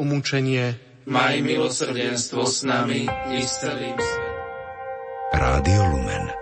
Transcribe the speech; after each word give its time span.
umúčenie, 0.00 0.80
maj 1.04 1.44
milosrdenstvo 1.44 2.48
s 2.48 2.64
nami 2.64 3.04
i 3.36 3.38
s 3.44 3.60
celým 3.60 4.00
svetom. 4.00 4.40
Rádio 5.36 5.82
Lumen. 5.92 6.39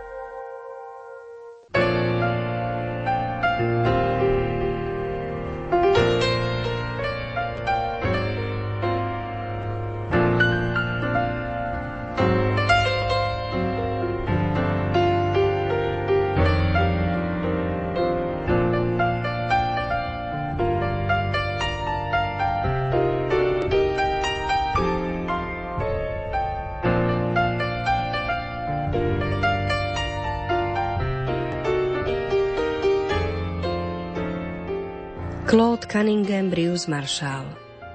Cunningham 36.89 37.05
Bruce 37.05 37.21
Marshall. 37.21 37.47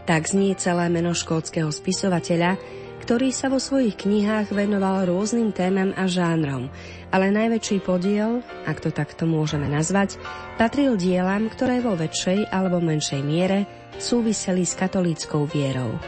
Tak 0.05 0.29
znie 0.29 0.53
celé 0.53 0.85
meno 0.93 1.17
škótskeho 1.17 1.71
spisovateľa, 1.73 2.59
ktorý 3.01 3.35
sa 3.35 3.51
vo 3.51 3.59
svojich 3.59 3.99
knihách 3.99 4.53
venoval 4.53 5.09
rôznym 5.09 5.51
témam 5.51 5.91
a 5.97 6.07
žánrom, 6.07 6.71
ale 7.11 7.33
najväčší 7.33 7.83
podiel, 7.83 8.45
ak 8.63 8.79
to 8.79 8.93
takto 8.95 9.27
môžeme 9.27 9.67
nazvať, 9.67 10.15
patril 10.55 10.95
dielam, 10.95 11.51
ktoré 11.51 11.83
vo 11.83 11.97
väčšej 11.99 12.47
alebo 12.51 12.79
menšej 12.79 13.21
miere 13.23 13.67
súviseli 13.99 14.63
s 14.63 14.75
katolíckou 14.75 15.47
vierou. 15.47 15.99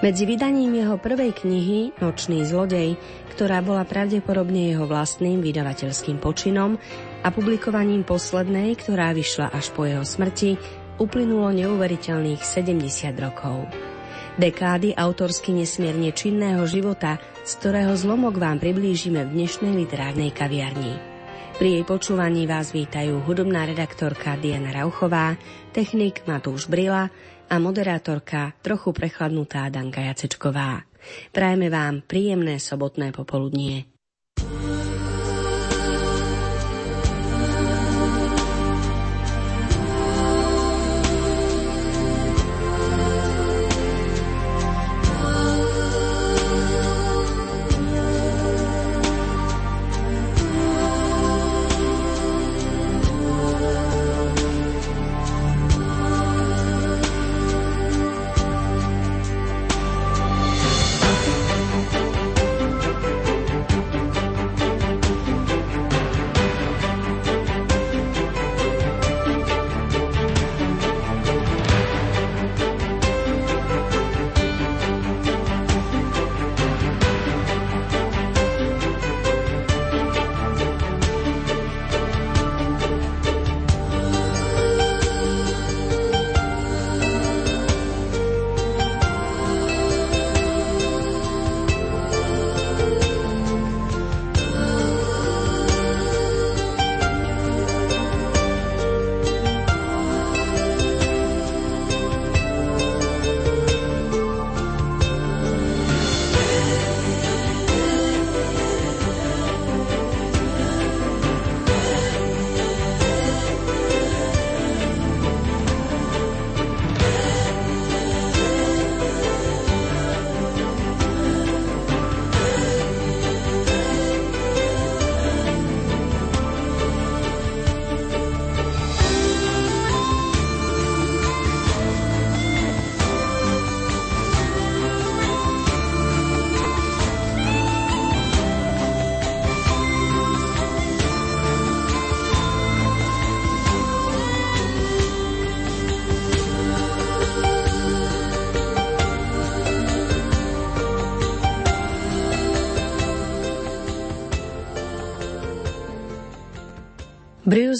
Medzi 0.00 0.24
vydaním 0.24 0.80
jeho 0.80 0.96
prvej 0.96 1.36
knihy 1.44 1.92
Nočný 2.00 2.48
zlodej, 2.48 2.96
ktorá 3.36 3.60
bola 3.60 3.84
pravdepodobne 3.84 4.72
jeho 4.72 4.88
vlastným 4.88 5.44
vydavateľským 5.44 6.16
počinom, 6.16 6.80
a 7.20 7.28
publikovaním 7.28 8.00
poslednej, 8.00 8.72
ktorá 8.80 9.12
vyšla 9.12 9.52
až 9.52 9.76
po 9.76 9.84
jeho 9.84 10.00
smrti, 10.00 10.56
uplynulo 11.00 11.48
neuveriteľných 11.56 12.44
70 12.44 13.16
rokov. 13.16 13.64
Dekády 14.36 14.92
autorsky 14.94 15.50
nesmierne 15.56 16.12
činného 16.12 16.62
života, 16.68 17.18
z 17.42 17.56
ktorého 17.56 17.96
zlomok 17.96 18.36
vám 18.36 18.60
priblížime 18.60 19.24
v 19.26 19.42
dnešnej 19.42 19.72
literárnej 19.74 20.30
kaviarni. 20.30 20.94
Pri 21.56 21.76
jej 21.76 21.84
počúvaní 21.84 22.48
vás 22.48 22.72
vítajú 22.72 23.20
hudobná 23.24 23.68
redaktorka 23.68 24.36
Diana 24.40 24.72
Rauchová, 24.72 25.36
technik 25.76 26.24
Matúš 26.24 26.68
Brila 26.68 27.12
a 27.50 27.54
moderátorka 27.60 28.56
trochu 28.64 28.96
prechladnutá 28.96 29.68
Danka 29.68 30.00
Jacečková. 30.04 30.88
Prajeme 31.32 31.68
vám 31.68 32.00
príjemné 32.04 32.56
sobotné 32.56 33.12
popoludnie. 33.12 33.99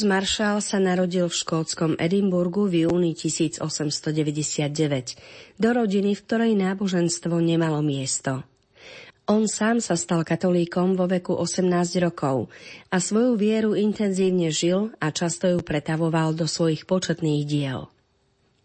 Bruce 0.01 0.17
Marshall 0.17 0.65
sa 0.65 0.81
narodil 0.81 1.29
v 1.29 1.37
škótskom 1.45 2.01
Edimburgu 2.01 2.65
v 2.65 2.89
júni 2.89 3.13
1899 3.13 4.73
do 5.61 5.69
rodiny, 5.77 6.17
v 6.17 6.21
ktorej 6.25 6.57
náboženstvo 6.57 7.37
nemalo 7.37 7.85
miesto. 7.85 8.41
On 9.29 9.45
sám 9.45 9.85
sa 9.85 10.01
stal 10.01 10.25
katolíkom 10.25 10.97
vo 10.97 11.05
veku 11.05 11.37
18 11.37 12.01
rokov 12.01 12.49
a 12.89 12.97
svoju 12.97 13.37
vieru 13.37 13.77
intenzívne 13.77 14.49
žil 14.49 14.89
a 15.05 15.13
často 15.13 15.53
ju 15.53 15.61
pretavoval 15.61 16.33
do 16.33 16.49
svojich 16.49 16.89
početných 16.89 17.45
diel. 17.45 17.93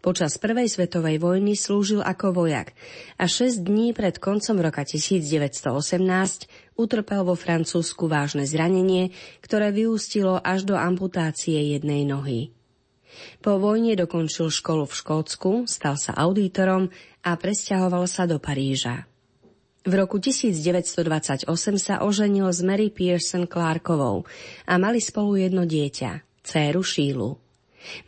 Počas 0.00 0.40
Prvej 0.40 0.72
svetovej 0.72 1.20
vojny 1.20 1.52
slúžil 1.52 2.00
ako 2.00 2.32
vojak 2.32 2.72
a 3.20 3.28
6 3.28 3.60
dní 3.60 3.92
pred 3.92 4.16
koncom 4.16 4.56
roka 4.56 4.88
1918 4.88 6.65
utrpel 6.76 7.24
vo 7.24 7.34
Francúzsku 7.34 8.06
vážne 8.06 8.44
zranenie, 8.44 9.10
ktoré 9.42 9.72
vyústilo 9.72 10.38
až 10.40 10.68
do 10.68 10.76
amputácie 10.76 11.76
jednej 11.76 12.04
nohy. 12.04 12.54
Po 13.40 13.56
vojne 13.56 13.96
dokončil 13.96 14.52
školu 14.52 14.84
v 14.84 14.94
Škótsku, 14.94 15.50
stal 15.64 15.96
sa 15.96 16.12
auditorom 16.14 16.92
a 17.24 17.30
presťahoval 17.34 18.04
sa 18.04 18.28
do 18.28 18.36
Paríža. 18.36 19.08
V 19.86 19.92
roku 19.94 20.18
1928 20.18 21.46
sa 21.78 22.02
oženil 22.02 22.50
s 22.50 22.60
Mary 22.60 22.90
Pearson 22.90 23.46
Clarkovou 23.46 24.26
a 24.66 24.74
mali 24.82 24.98
spolu 24.98 25.38
jedno 25.38 25.62
dieťa, 25.62 26.42
dceru 26.42 26.82
Šílu. 26.82 27.38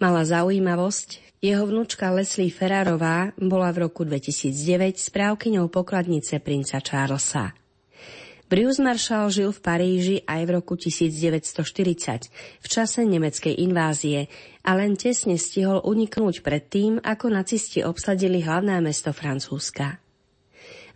Mala 0.03 0.26
zaujímavosť, 0.26 1.38
jeho 1.38 1.71
vnúčka 1.71 2.11
Leslie 2.11 2.50
Ferrarová 2.50 3.31
bola 3.38 3.71
v 3.71 3.87
roku 3.87 4.03
2009 4.03 4.99
správkyňou 4.99 5.71
pokladnice 5.71 6.43
princa 6.43 6.82
Charlesa. 6.82 7.55
Bruce 8.49 8.81
Marshall 8.81 9.29
žil 9.29 9.53
v 9.53 9.61
Paríži 9.61 10.17
aj 10.25 10.49
v 10.49 10.50
roku 10.56 10.73
1940, 10.73 12.33
v 12.65 12.67
čase 12.67 13.05
nemeckej 13.05 13.53
invázie 13.61 14.33
a 14.65 14.73
len 14.73 14.97
tesne 14.97 15.37
stihol 15.37 15.85
uniknúť 15.85 16.41
pred 16.41 16.65
tým, 16.65 16.97
ako 16.97 17.29
nacisti 17.29 17.85
obsadili 17.85 18.41
hlavné 18.41 18.81
mesto 18.81 19.12
Francúzska. 19.12 20.00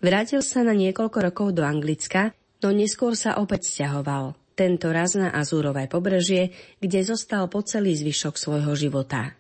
Vrátil 0.01 0.41
sa 0.41 0.65
na 0.65 0.73
niekoľko 0.73 1.19
rokov 1.29 1.49
do 1.53 1.61
Anglicka, 1.61 2.33
no 2.65 2.73
neskôr 2.73 3.13
sa 3.21 3.37
opäť 3.37 3.69
stiahoval, 3.69 4.33
tento 4.57 4.89
raz 4.89 5.13
na 5.13 5.29
Azúrové 5.29 5.93
pobrežie, 5.93 6.57
kde 6.81 7.05
zostal 7.05 7.53
po 7.53 7.61
celý 7.61 7.93
zvyšok 8.01 8.41
svojho 8.41 8.73
života. 8.73 9.37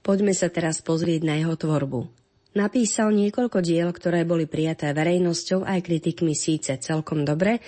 Poďme 0.00 0.32
sa 0.32 0.48
teraz 0.48 0.80
pozrieť 0.80 1.20
na 1.20 1.36
jeho 1.36 1.52
tvorbu. 1.52 2.25
Napísal 2.56 3.12
niekoľko 3.12 3.60
diel, 3.60 3.92
ktoré 3.92 4.24
boli 4.24 4.48
prijaté 4.48 4.88
verejnosťou 4.96 5.68
aj 5.68 5.84
kritikmi 5.84 6.32
síce 6.32 6.72
celkom 6.80 7.20
dobre, 7.20 7.60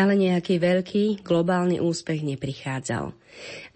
ale 0.00 0.16
nejaký 0.16 0.56
veľký 0.56 1.20
globálny 1.20 1.76
úspech 1.76 2.24
neprichádzal. 2.24 3.12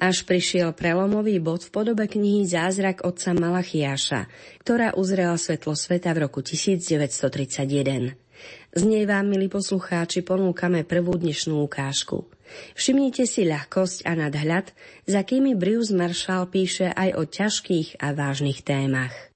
Až 0.00 0.25
prišiel 0.25 0.72
prelomový 0.72 1.37
bod 1.37 1.69
v 1.69 1.70
podobe 1.70 2.08
knihy 2.08 2.49
Zázrak 2.49 3.05
otca 3.05 3.37
Malachiáša, 3.37 4.25
ktorá 4.64 4.96
uzrela 4.96 5.37
svetlo 5.37 5.76
sveta 5.76 6.16
v 6.16 6.25
roku 6.25 6.40
1931. 6.40 8.17
Z 8.72 8.82
nej 8.88 9.05
vám, 9.05 9.28
milí 9.28 9.52
poslucháči, 9.52 10.25
ponúkame 10.25 10.81
prvú 10.88 11.12
dnešnú 11.20 11.60
ukážku. 11.60 12.25
Všimnite 12.72 13.28
si 13.28 13.44
ľahkosť 13.44 14.08
a 14.08 14.17
nadhľad, 14.17 14.72
za 15.05 15.20
kými 15.20 15.52
Bruce 15.60 15.93
Marshall 15.93 16.49
píše 16.49 16.88
aj 16.88 17.20
o 17.20 17.22
ťažkých 17.28 18.00
a 18.00 18.17
vážnych 18.17 18.64
témach. 18.64 19.33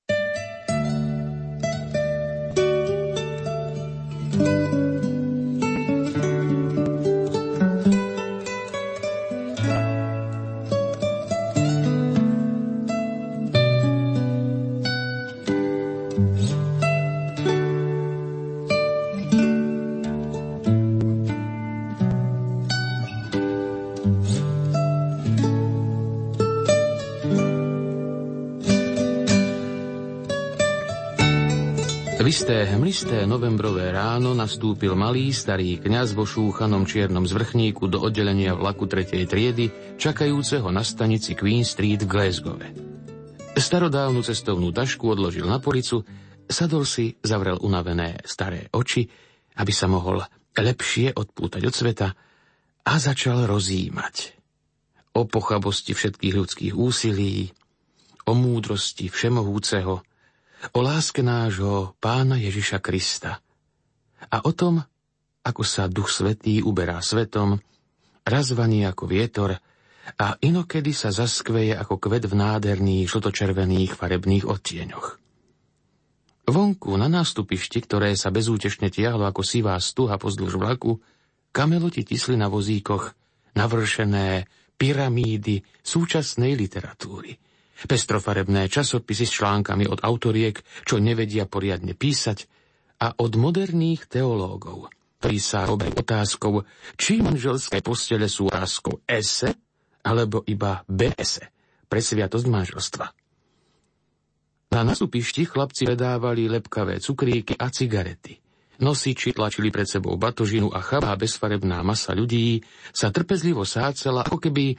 Hmlisté 32.68 33.24
novembrové 33.24 33.88
ráno 33.92 34.36
nastúpil 34.36 34.92
malý 34.92 35.32
starý 35.32 35.80
kňaz 35.80 36.12
vo 36.12 36.28
šúchanom 36.28 36.84
čiernom 36.84 37.24
zvrchníku 37.24 37.88
do 37.88 38.02
oddelenia 38.04 38.52
vlaku 38.52 38.84
tretej 38.84 39.24
triedy, 39.24 39.96
čakajúceho 39.96 40.68
na 40.68 40.84
stanici 40.84 41.32
Queen 41.32 41.64
Street 41.64 42.04
v 42.04 42.10
Glasgow. 42.10 42.58
Starodávnu 43.58 44.20
cestovnú 44.20 44.70
tašku 44.70 45.12
odložil 45.12 45.46
na 45.46 45.62
policu, 45.62 46.04
sadol 46.48 46.88
si, 46.88 47.16
zavrel 47.20 47.60
unavené 47.60 48.20
staré 48.24 48.72
oči, 48.74 49.08
aby 49.58 49.72
sa 49.72 49.86
mohol 49.86 50.22
lepšie 50.56 51.14
odpútať 51.14 51.62
od 51.62 51.74
sveta 51.74 52.08
a 52.84 52.92
začal 52.96 53.44
rozímať. 53.44 54.34
O 55.14 55.28
pochabosti 55.28 55.92
všetkých 55.92 56.34
ľudských 56.34 56.74
úsilí, 56.74 57.52
o 58.24 58.32
múdrosti 58.32 59.12
všemohúceho, 59.12 60.07
o 60.74 60.80
láske 60.82 61.22
nášho 61.22 61.94
pána 62.02 62.38
Ježiša 62.38 62.82
Krista 62.82 63.38
a 64.28 64.36
o 64.42 64.50
tom, 64.50 64.82
ako 65.46 65.62
sa 65.62 65.86
Duch 65.86 66.10
Svetý 66.10 66.60
uberá 66.60 66.98
svetom, 66.98 67.62
razvaný 68.26 68.84
ako 68.90 69.04
vietor 69.06 69.50
a 70.18 70.26
inokedy 70.42 70.90
sa 70.90 71.14
zaskveje 71.14 71.76
ako 71.78 72.00
kvet 72.00 72.26
v 72.26 72.34
nádherných 72.34 73.06
žltočervených 73.06 73.94
farebných 73.94 74.44
odtieňoch. 74.48 75.06
Vonku 76.48 76.96
na 76.96 77.12
nástupišti, 77.12 77.84
ktoré 77.84 78.16
sa 78.16 78.32
bezútešne 78.32 78.88
tiahlo 78.88 79.28
ako 79.28 79.44
sivá 79.44 79.76
stuha 79.78 80.16
pozdĺž 80.16 80.56
vlaku, 80.56 80.96
kameloti 81.52 82.08
tisli 82.08 82.40
na 82.40 82.48
vozíkoch 82.48 83.12
navršené 83.52 84.48
pyramídy 84.80 85.60
súčasnej 85.84 86.56
literatúry– 86.56 87.36
pestrofarebné 87.86 88.66
časopisy 88.66 89.28
s 89.28 89.38
článkami 89.38 89.86
od 89.86 90.02
autoriek, 90.02 90.58
čo 90.82 90.98
nevedia 90.98 91.46
poriadne 91.46 91.94
písať, 91.94 92.48
a 92.98 93.14
od 93.14 93.38
moderných 93.38 94.10
teológov, 94.10 94.90
ktorí 95.22 95.38
sa 95.38 95.62
robia 95.66 95.94
otázkou, 95.94 96.66
či 96.98 97.22
manželské 97.22 97.78
postele 97.78 98.26
sú 98.26 98.50
otázkou 98.50 99.06
ese 99.06 99.54
alebo 100.02 100.42
iba 100.50 100.82
BS 100.86 101.46
pre 101.86 102.02
sviatosť 102.02 102.46
manželstva. 102.50 103.06
Na 104.68 104.84
nasupišti 104.84 105.48
chlapci 105.48 105.88
vedávali 105.88 106.44
lepkavé 106.50 107.00
cukríky 107.00 107.56
a 107.56 107.72
cigarety. 107.72 108.36
Nosiči 108.78 109.34
tlačili 109.34 109.74
pred 109.74 109.90
sebou 109.90 110.14
batožinu 110.14 110.70
a 110.70 110.78
chabá 110.78 111.18
bezfarebná 111.18 111.82
masa 111.82 112.14
ľudí 112.14 112.62
sa 112.94 113.10
trpezlivo 113.10 113.66
sácela, 113.66 114.22
ako 114.22 114.38
keby 114.38 114.78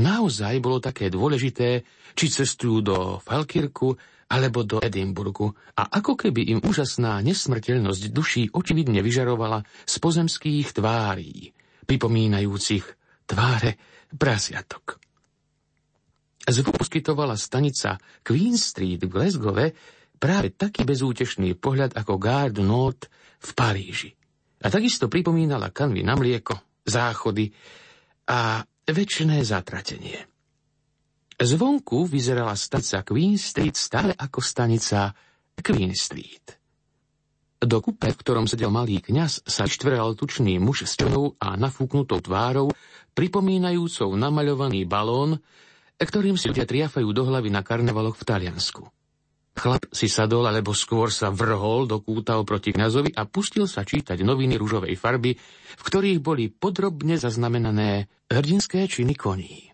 naozaj 0.00 0.54
bolo 0.64 0.80
také 0.80 1.12
dôležité, 1.12 1.84
či 2.14 2.30
cestujú 2.30 2.80
do 2.80 2.96
Falkirku 3.20 3.92
alebo 4.30 4.64
do 4.64 4.80
Edimburgu 4.80 5.52
a 5.76 5.90
ako 6.00 6.16
keby 6.16 6.56
im 6.56 6.58
úžasná 6.64 7.20
nesmrteľnosť 7.20 8.02
duší 8.10 8.42
očividne 8.54 9.04
vyžarovala 9.04 9.62
z 9.84 9.94
pozemských 10.00 10.74
tvárí, 10.74 11.52
pripomínajúcich 11.84 12.84
tváre 13.28 13.76
prasiatok. 14.14 14.98
Zvuk 16.44 16.76
poskytovala 16.76 17.40
stanica 17.40 17.96
Queen 18.20 18.56
Street 18.56 19.00
v 19.00 19.12
Glasgowe 19.12 19.66
práve 20.20 20.52
taký 20.52 20.84
bezútešný 20.84 21.56
pohľad 21.56 21.96
ako 21.96 22.20
Gare 22.20 22.52
du 22.52 22.64
Nord 22.64 23.08
v 23.40 23.50
Paríži. 23.56 24.10
A 24.64 24.72
takisto 24.72 25.08
pripomínala 25.08 25.72
kanvy 25.72 26.00
na 26.04 26.16
mlieko, 26.16 26.84
záchody 26.84 27.48
a 28.28 28.64
väčšiné 28.88 29.40
zatratenie. 29.44 30.33
Zvonku 31.34 32.06
vyzerala 32.06 32.54
stanica 32.54 33.02
Queen 33.02 33.34
Street 33.34 33.74
stále 33.74 34.14
ako 34.14 34.38
stanica 34.38 35.10
Queen 35.58 35.90
Street. 35.94 36.54
Do 37.64 37.80
kupe, 37.80 38.12
v 38.12 38.20
ktorom 38.20 38.44
sedel 38.46 38.68
malý 38.68 39.00
kňaz, 39.00 39.42
sa 39.48 39.64
štveral 39.64 40.14
tučný 40.14 40.60
muž 40.60 40.84
s 40.84 40.94
černou 41.00 41.34
a 41.40 41.56
nafúknutou 41.56 42.20
tvárou, 42.20 42.70
pripomínajúcou 43.16 44.12
namaľovaný 44.14 44.84
balón, 44.84 45.40
ktorým 45.96 46.36
si 46.36 46.52
ľudia 46.52 46.68
triafajú 46.68 47.08
do 47.10 47.24
hlavy 47.24 47.48
na 47.48 47.64
karnevaloch 47.64 48.20
v 48.20 48.26
Taliansku. 48.28 48.84
Chlap 49.54 49.86
si 49.94 50.10
sadol, 50.10 50.50
alebo 50.50 50.74
skôr 50.74 51.14
sa 51.14 51.30
vrhol 51.30 51.86
do 51.86 52.02
kúta 52.02 52.36
oproti 52.36 52.74
kňazovi 52.74 53.14
a 53.14 53.22
pustil 53.24 53.70
sa 53.70 53.86
čítať 53.86 54.18
noviny 54.22 54.58
rúžovej 54.58 54.98
farby, 54.98 55.38
v 55.78 55.82
ktorých 55.82 56.18
boli 56.18 56.50
podrobne 56.50 57.14
zaznamenané 57.16 58.10
hrdinské 58.28 58.86
činy 58.90 59.14
koní. 59.14 59.73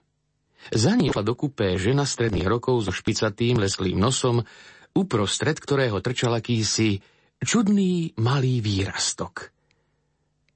Za 0.68 0.92
ním 0.92 1.16
do 1.16 1.32
kupé 1.32 1.80
žena 1.80 2.04
stredných 2.04 2.44
rokov 2.44 2.84
so 2.84 2.92
špicatým 2.92 3.56
lesklým 3.56 3.96
nosom, 3.96 4.44
uprostred 4.92 5.56
ktorého 5.56 6.04
trčal 6.04 6.36
akýsi 6.36 7.00
čudný 7.40 8.12
malý 8.20 8.60
výrastok. 8.60 9.48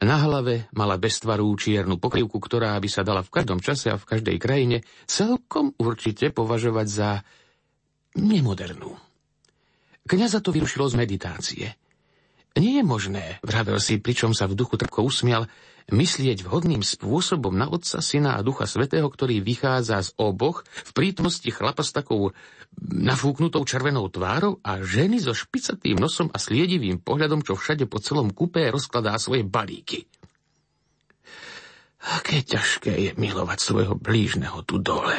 Na 0.04 0.20
hlave 0.20 0.68
mala 0.76 1.00
beztvarú 1.00 1.48
čiernu 1.56 1.96
pokrývku, 1.96 2.36
ktorá 2.36 2.76
by 2.76 2.88
sa 2.92 3.00
dala 3.00 3.24
v 3.24 3.32
každom 3.32 3.64
čase 3.64 3.88
a 3.88 3.96
v 3.96 4.04
každej 4.04 4.36
krajine 4.36 4.84
celkom 5.08 5.72
určite 5.80 6.28
považovať 6.28 6.86
za 6.90 7.10
nemodernú. 8.20 8.92
Kňaza 10.04 10.44
to 10.44 10.52
vyrušilo 10.52 10.84
z 10.92 10.94
meditácie. 11.00 11.66
Nie 12.54 12.80
je 12.80 12.84
možné, 12.86 13.24
vravel 13.42 13.82
si, 13.82 13.98
pričom 13.98 14.30
sa 14.30 14.46
v 14.46 14.54
duchu 14.54 14.78
trpko 14.78 15.02
usmial, 15.02 15.50
myslieť 15.90 16.46
vhodným 16.46 16.80
spôsobom 16.80 17.52
na 17.52 17.68
Otca, 17.68 17.98
Syna 18.00 18.38
a 18.38 18.44
Ducha 18.46 18.64
Svetého, 18.64 19.04
ktorý 19.10 19.42
vychádza 19.42 20.00
z 20.00 20.14
oboch 20.16 20.64
v 20.64 20.90
prítomnosti 20.96 21.44
chlapa 21.50 21.82
s 21.82 21.92
takou 21.92 22.32
nafúknutou 22.80 23.66
červenou 23.66 24.08
tvárou 24.08 24.62
a 24.64 24.80
ženy 24.80 25.20
so 25.20 25.36
špicatým 25.36 25.98
nosom 25.98 26.30
a 26.32 26.38
sliedivým 26.38 27.02
pohľadom, 27.02 27.42
čo 27.42 27.58
všade 27.58 27.90
po 27.90 28.00
celom 28.00 28.30
kupé 28.32 28.70
rozkladá 28.70 29.18
svoje 29.18 29.44
balíky. 29.44 30.06
Aké 32.04 32.44
ťažké 32.44 32.92
je 32.92 33.10
milovať 33.16 33.58
svojho 33.60 33.94
blížneho 33.96 34.60
tu 34.62 34.76
dole, 34.78 35.16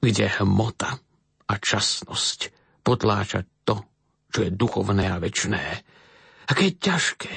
kde 0.00 0.32
hmota 0.40 0.96
a 1.46 1.54
časnosť 1.60 2.52
potláča 2.80 3.44
to, 3.68 3.84
čo 4.32 4.48
je 4.48 4.50
duchovné 4.50 5.12
a 5.12 5.20
väčné. 5.20 5.84
Aké 6.50 6.74
ťažké, 6.74 7.34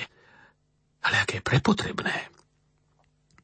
ale 1.05 1.15
aké 1.21 1.45
prepotrebné. 1.45 2.33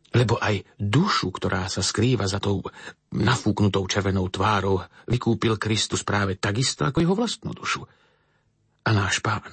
Lebo 0.10 0.42
aj 0.42 0.66
dušu, 0.82 1.30
ktorá 1.30 1.70
sa 1.70 1.86
skrýva 1.86 2.26
za 2.26 2.42
tou 2.42 2.66
nafúknutou 3.14 3.86
červenou 3.86 4.26
tvárou, 4.34 4.82
vykúpil 5.06 5.62
Kristus 5.62 6.02
práve 6.02 6.42
takisto 6.42 6.82
ako 6.82 6.98
jeho 7.06 7.14
vlastnú 7.14 7.54
dušu. 7.54 7.86
A 8.86 8.90
náš 8.90 9.22
pán, 9.22 9.46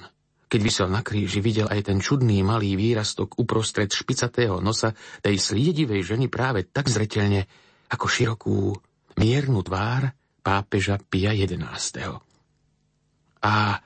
keď 0.49 0.59
vysel 0.65 0.89
na 0.89 1.05
kríži, 1.05 1.45
videl 1.45 1.69
aj 1.69 1.93
ten 1.93 2.01
čudný 2.01 2.41
malý 2.41 2.73
výrastok 2.73 3.37
uprostred 3.37 3.93
špicatého 3.93 4.57
nosa 4.57 4.97
tej 5.21 5.37
sliedivej 5.37 6.01
ženy 6.01 6.25
práve 6.25 6.65
tak 6.65 6.89
zretelne, 6.89 7.45
ako 7.93 8.05
širokú, 8.09 8.57
miernu 9.21 9.61
tvár 9.61 10.09
pápeža 10.41 10.97
Pia 10.97 11.37
XI. 11.37 12.17
A 13.45 13.77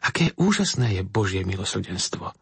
aké 0.00 0.32
úžasné 0.36 1.00
je 1.00 1.02
Božie 1.04 1.44
milosrdenstvo. 1.44 2.32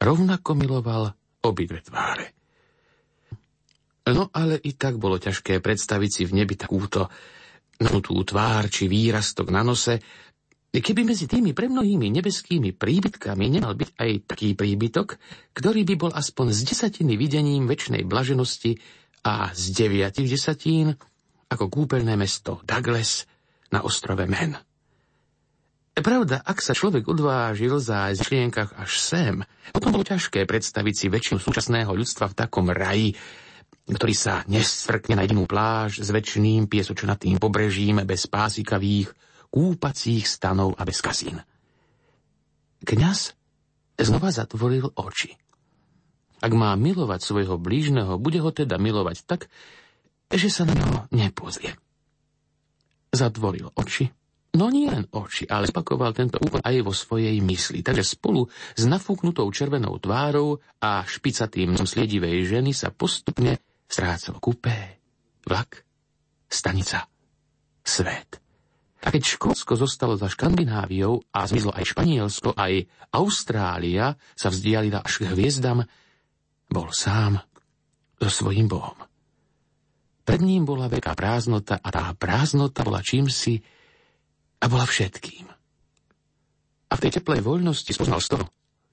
Rovnako 0.00 0.50
miloval 0.56 1.12
obidve 1.44 1.80
tváre. 1.84 2.32
No 4.06 4.30
ale 4.30 4.60
i 4.62 4.72
tak 4.76 5.02
bolo 5.02 5.18
ťažké 5.18 5.58
predstaviť 5.58 6.10
si 6.10 6.22
v 6.24 6.42
nebi 6.42 6.54
takúto 6.54 7.10
nutú 7.82 8.16
tvár 8.22 8.70
či 8.70 8.86
výrastok 8.86 9.50
na 9.50 9.66
nose, 9.66 9.98
Keby 10.76 11.08
medzi 11.08 11.24
tými 11.24 11.56
pre 11.56 11.72
mnohými 11.72 12.12
nebeskými 12.20 12.76
príbytkami 12.76 13.48
nemal 13.48 13.72
byť 13.80 13.96
aj 13.96 14.10
taký 14.28 14.52
príbytok, 14.52 15.16
ktorý 15.56 15.88
by 15.88 15.94
bol 15.96 16.12
aspoň 16.12 16.52
z 16.52 16.60
desatiny 16.68 17.16
videním 17.16 17.64
väčšnej 17.64 18.04
blaženosti 18.04 18.76
a 19.24 19.56
z 19.56 19.72
deviatich 19.72 20.28
desatín 20.28 20.92
ako 21.48 21.72
kúpeľné 21.72 22.20
mesto 22.20 22.60
Douglas 22.68 23.24
na 23.72 23.80
ostrove 23.88 24.28
Men. 24.28 24.60
Pravda, 25.96 26.44
ak 26.44 26.60
sa 26.60 26.76
človek 26.76 27.08
odvážil 27.08 27.72
za 27.80 28.12
myšlienkach 28.12 28.76
až 28.76 29.00
sem, 29.00 29.34
potom 29.72 29.96
bolo 29.96 30.04
ťažké 30.04 30.44
predstaviť 30.44 30.92
si 30.92 31.06
väčšinu 31.08 31.40
súčasného 31.40 31.88
ľudstva 31.88 32.28
v 32.28 32.36
takom 32.36 32.68
raji, 32.68 33.16
ktorý 33.88 34.12
sa 34.12 34.44
nesvrkne 34.44 35.16
na 35.16 35.24
jedinú 35.24 35.48
pláž 35.48 36.04
s 36.04 36.12
väčšným 36.12 36.68
piesočnatým 36.68 37.40
pobrežím 37.40 38.04
bez 38.04 38.28
pásikavých, 38.28 39.08
kúpacích 39.48 40.28
stanov 40.28 40.76
a 40.76 40.84
bez 40.84 41.00
kasín. 41.00 41.40
Kňaz 42.84 43.32
znova 43.96 44.28
zatvoril 44.28 44.92
oči. 45.00 45.32
Ak 46.44 46.52
má 46.52 46.76
milovať 46.76 47.24
svojho 47.24 47.56
blížneho, 47.56 48.20
bude 48.20 48.44
ho 48.44 48.52
teda 48.52 48.76
milovať 48.76 49.24
tak, 49.24 49.48
že 50.28 50.52
sa 50.52 50.68
na 50.68 50.76
ňo 50.76 51.08
nepozrie. 51.08 51.72
Zatvoril 53.16 53.72
oči 53.72 54.12
No 54.56 54.72
nie 54.72 54.88
len 54.88 55.04
oči, 55.12 55.44
ale 55.44 55.68
spakoval 55.68 56.16
tento 56.16 56.40
úkon 56.40 56.64
aj 56.64 56.80
vo 56.80 56.96
svojej 56.96 57.36
mysli. 57.44 57.84
Takže 57.84 58.16
spolu 58.16 58.48
s 58.72 58.88
nafúknutou 58.88 59.44
červenou 59.52 60.00
tvárou 60.00 60.64
a 60.80 61.04
špicatým 61.04 61.76
sliedivej 61.76 62.48
ženy 62.48 62.72
sa 62.72 62.88
postupne 62.88 63.60
strácalo 63.84 64.40
kupé, 64.40 64.96
vlak, 65.44 65.84
stanica, 66.48 67.04
svet. 67.84 68.40
A 69.04 69.12
keď 69.12 69.22
Škótsko 69.38 69.76
zostalo 69.76 70.16
za 70.16 70.26
Škandináviou 70.32 71.20
a 71.30 71.44
zmizlo 71.44 71.76
aj 71.76 71.92
Španielsko, 71.92 72.56
aj 72.56 72.88
Austrália 73.12 74.16
sa 74.32 74.48
vzdialila 74.48 75.04
až 75.04 75.22
k 75.22 75.36
hviezdam, 75.36 75.84
bol 76.66 76.88
sám 76.90 77.38
so 78.18 78.26
svojím 78.32 78.72
Bohom. 78.72 78.98
Pred 80.26 80.42
ním 80.42 80.66
bola 80.66 80.90
veľká 80.90 81.14
prázdnota 81.14 81.78
a 81.78 81.88
tá 81.94 82.10
prázdnota 82.18 82.82
bola 82.82 82.98
čímsi, 82.98 83.62
a 84.60 84.64
bola 84.66 84.84
všetkým. 84.88 85.46
A 86.86 86.92
v 86.94 87.02
tej 87.02 87.20
teplej 87.20 87.42
voľnosti 87.42 87.90
spoznal 87.90 88.22
z 88.22 88.38
toho, 88.38 88.44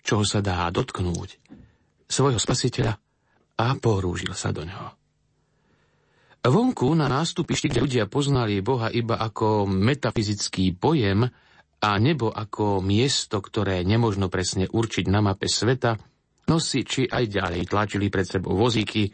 čoho 0.03 0.23
sa 0.25 0.41
dá 0.43 0.67
dotknúť, 0.73 1.39
svojho 2.09 2.41
spasiteľa 2.41 2.97
a 3.59 3.65
porúžil 3.77 4.33
sa 4.33 4.49
do 4.49 4.65
ňoho. 4.65 4.89
Vonku 6.43 6.91
na 6.91 7.07
nástupišti, 7.07 7.71
kde 7.71 7.83
ľudia 7.87 8.05
poznali 8.11 8.59
Boha 8.59 8.91
iba 8.91 9.15
ako 9.15 9.63
metafyzický 9.63 10.75
pojem 10.75 11.23
a 11.79 11.89
nebo 12.03 12.27
ako 12.35 12.83
miesto, 12.83 13.39
ktoré 13.39 13.87
nemožno 13.87 14.27
presne 14.27 14.67
určiť 14.67 15.07
na 15.07 15.23
mape 15.23 15.47
sveta, 15.47 15.95
nosiči 16.51 17.07
aj 17.07 17.23
ďalej 17.31 17.61
tlačili 17.71 18.11
pred 18.11 18.27
sebou 18.27 18.59
vozíky, 18.59 19.07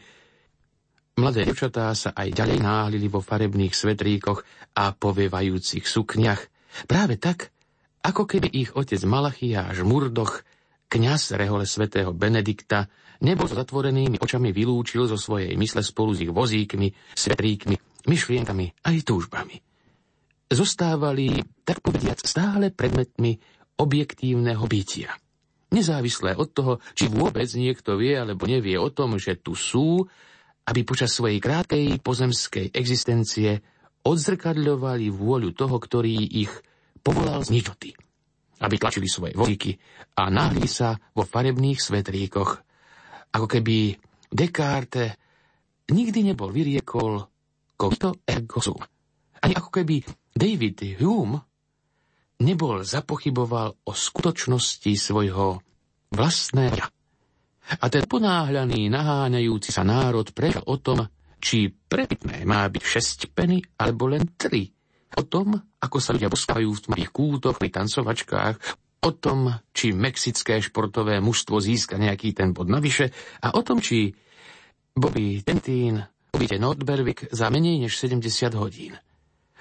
Mladé 1.19 1.43
devčatá 1.43 1.91
sa 1.99 2.15
aj 2.15 2.31
ďalej 2.31 2.63
náhlili 2.63 3.11
vo 3.11 3.19
farebných 3.19 3.75
svetríkoch 3.75 4.39
a 4.79 4.95
povievajúcich 4.95 5.83
sukniach. 5.83 6.39
Práve 6.87 7.19
tak, 7.19 7.51
ako 7.99 8.23
keby 8.23 8.47
ich 8.47 8.71
otec 8.71 9.03
Malachiáš 9.03 9.83
Murdoch, 9.83 10.47
kňaz 10.87 11.35
rehole 11.35 11.67
svätého 11.67 12.15
Benedikta, 12.15 12.87
nebol 13.19 13.51
s 13.51 13.59
zatvorenými 13.59 14.23
očami 14.23 14.55
vylúčil 14.55 15.11
zo 15.11 15.19
svojej 15.19 15.59
mysle 15.59 15.83
spolu 15.83 16.15
s 16.15 16.23
ich 16.23 16.31
vozíkmi, 16.31 16.87
svetríkmi, 17.19 17.75
myšlienkami 18.07 18.87
aj 18.87 18.95
túžbami. 19.03 19.59
Zostávali, 20.47 21.43
tak 21.67 21.83
povediac, 21.83 22.23
stále 22.23 22.71
predmetmi 22.71 23.35
objektívneho 23.75 24.63
bytia. 24.71 25.11
Nezávislé 25.75 26.39
od 26.39 26.47
toho, 26.55 26.73
či 26.95 27.11
vôbec 27.11 27.51
niekto 27.59 27.99
vie 27.99 28.15
alebo 28.15 28.47
nevie 28.47 28.79
o 28.79 28.87
tom, 28.87 29.19
že 29.19 29.35
tu 29.35 29.51
sú 29.51 30.07
aby 30.69 30.85
počas 30.85 31.09
svojej 31.09 31.41
krátkej 31.41 31.97
pozemskej 32.05 32.69
existencie 32.77 33.57
odzrkadľovali 34.05 35.09
vôľu 35.09 35.57
toho, 35.57 35.81
ktorý 35.81 36.13
ich 36.29 36.53
povolal 37.01 37.41
z 37.41 37.57
ničoty. 37.57 37.89
Aby 38.61 38.75
tlačili 38.77 39.09
svoje 39.09 39.33
vozíky 39.33 39.73
a 40.13 40.29
náhli 40.29 40.69
sa 40.69 40.93
vo 41.17 41.25
farebných 41.25 41.79
svetríkoch. 41.81 42.51
Ako 43.33 43.47
keby 43.49 43.97
Descartes 44.29 45.17
nikdy 45.89 46.29
nebol 46.29 46.53
vyriekol 46.53 47.25
cogito 47.73 48.21
ergo 48.29 48.61
sum. 48.61 48.77
Ani 49.41 49.57
ako 49.57 49.73
keby 49.73 50.05
David 50.35 51.01
Hume 51.01 51.39
nebol 52.45 52.85
zapochyboval 52.85 53.89
o 53.89 53.91
skutočnosti 53.95 54.91
svojho 54.93 55.63
vlastného 56.13 56.98
a 57.77 57.85
ten 57.93 58.09
ponáhľaný, 58.09 58.89
naháňajúci 58.89 59.69
sa 59.69 59.85
národ 59.85 60.25
prežal 60.33 60.65
o 60.65 60.81
tom, 60.81 61.05
či 61.37 61.69
prepitné 61.69 62.41
má 62.43 62.65
byť 62.65 62.83
6 63.29 63.37
peny 63.37 63.61
alebo 63.77 64.09
len 64.09 64.33
3. 64.33 65.21
O 65.21 65.23
tom, 65.25 65.53
ako 65.77 65.97
sa 66.01 66.13
ľudia 66.13 66.29
postávajú 66.29 66.69
v 66.69 66.83
tmavých 66.89 67.11
kútoch 67.13 67.55
pri 67.61 67.69
tancovačkách, 67.69 68.55
o 68.99 69.11
tom, 69.15 69.53
či 69.71 69.95
mexické 69.95 70.59
športové 70.59 71.23
mužstvo 71.23 71.61
získa 71.63 71.95
nejaký 71.95 72.35
ten 72.35 72.51
bod 72.51 72.67
navyše 72.67 73.13
a 73.39 73.55
o 73.55 73.61
tom, 73.63 73.79
či 73.79 74.11
Bobby 74.91 75.39
Tentín 75.39 76.03
uvidie 76.35 76.59
Nordbervik 76.59 77.31
za 77.31 77.47
menej 77.47 77.87
než 77.87 77.95
70 77.95 78.59
hodín. 78.59 78.99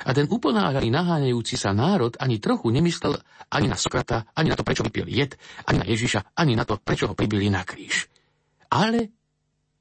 A 0.07 0.15
ten 0.15 0.31
uponáhľaný, 0.31 0.95
naháňajúci 0.95 1.59
sa 1.59 1.75
národ 1.75 2.15
ani 2.23 2.39
trochu 2.39 2.71
nemyslel 2.71 3.19
ani 3.51 3.67
na 3.67 3.75
Sokrata, 3.75 4.31
ani 4.39 4.53
na 4.53 4.57
to, 4.59 4.63
prečo 4.63 4.87
vypil 4.87 5.11
jed, 5.11 5.35
ani 5.67 5.83
na 5.83 5.87
Ježiša, 5.89 6.39
ani 6.39 6.55
na 6.55 6.63
to, 6.63 6.79
prečo 6.79 7.11
ho 7.11 7.15
pribili 7.19 7.51
na 7.51 7.67
kríž. 7.67 8.07
Ale 8.71 9.11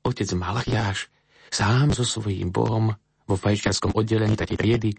otec 0.01 0.29
Malachiáš, 0.33 1.11
sám 1.53 1.93
so 1.93 2.07
svojím 2.07 2.49
bohom 2.49 2.95
vo 3.27 3.35
fajčiarskom 3.35 3.93
oddelení 3.93 4.33
takej 4.39 4.57
triedy, 4.57 4.91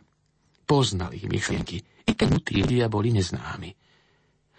poznal 0.69 1.17
ich 1.17 1.25
myšlienky, 1.25 1.81
i 1.81 2.13
keď 2.13 2.29
mu 2.29 2.39
tí 2.45 2.61
ľudia 2.61 2.93
boli 2.93 3.11
neznámi. 3.17 3.73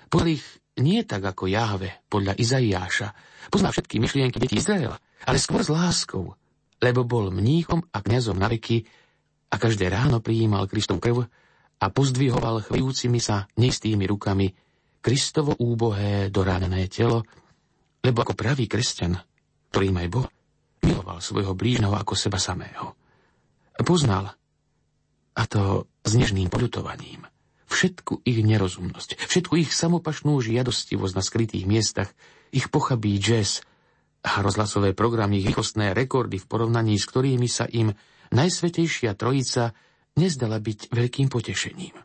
Poznal 0.09 0.35
ich 0.35 0.45
nie 0.81 1.05
tak 1.05 1.21
ako 1.21 1.45
Jahve, 1.45 2.01
podľa 2.09 2.33
Izaiáša. 2.39 3.07
Poznal 3.53 3.75
všetky 3.75 4.01
myšlienky 4.01 4.41
detí 4.41 4.57
Izraela, 4.57 4.97
ale 5.27 5.37
skôr 5.37 5.61
s 5.61 5.69
láskou, 5.69 6.33
lebo 6.81 7.05
bol 7.05 7.29
mníchom 7.29 7.85
a 7.93 8.01
kňazom 8.01 8.39
na 8.39 8.49
veky 8.49 8.87
a 9.49 9.55
každé 9.57 9.89
ráno 9.89 10.21
prijímal 10.21 10.69
Kristov 10.69 11.01
krv 11.01 11.25
a 11.79 11.85
pozdvihoval 11.89 12.65
chvejúcimi 12.65 13.17
sa 13.17 13.49
neistými 13.57 14.05
rukami 14.05 14.53
Kristovo 14.99 15.55
úbohé 15.55 16.27
doránené 16.27 16.91
telo, 16.91 17.23
lebo 18.03 18.19
ako 18.23 18.35
pravý 18.35 18.67
kresťan, 18.67 19.15
ktorým 19.71 19.95
aj 19.95 20.07
Boh, 20.11 20.27
miloval 20.83 21.23
svojho 21.23 21.55
blížneho 21.55 21.95
ako 21.95 22.13
seba 22.19 22.35
samého. 22.35 22.95
Poznal, 23.79 24.35
a 25.39 25.43
to 25.47 25.87
s 26.03 26.11
nežným 26.19 26.51
podutovaním, 26.51 27.23
všetku 27.71 28.27
ich 28.27 28.43
nerozumnosť, 28.43 29.23
všetku 29.23 29.55
ich 29.63 29.71
samopašnú 29.71 30.35
žiadostivosť 30.43 31.13
na 31.15 31.23
skrytých 31.23 31.63
miestach, 31.63 32.11
ich 32.51 32.67
pochabý 32.67 33.15
jazz 33.23 33.63
a 34.19 34.43
rozhlasové 34.43 34.91
programy, 34.91 35.39
ich 35.39 35.55
rekordy 35.55 36.43
v 36.43 36.49
porovnaní 36.49 36.99
s 36.99 37.07
ktorými 37.07 37.47
sa 37.47 37.71
im 37.71 37.95
Najsvetejšia 38.29 39.17
Trojica 39.17 39.73
nezdala 40.17 40.61
byť 40.61 40.93
veľkým 40.93 41.27
potešením. 41.31 41.95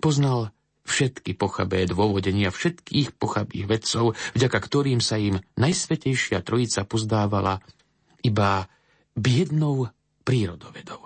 Poznal 0.00 0.52
všetky 0.84 1.36
pochabé 1.38 1.86
dôvodenia 1.86 2.50
všetkých 2.50 3.14
pochabých 3.14 3.66
vedcov, 3.68 4.18
vďaka 4.34 4.58
ktorým 4.58 4.98
sa 4.98 5.20
im 5.20 5.38
Najsvetejšia 5.60 6.42
Trojica 6.42 6.82
pozdávala 6.88 7.62
iba 8.26 8.66
biednou 9.14 9.88
prírodovedou. 10.26 11.00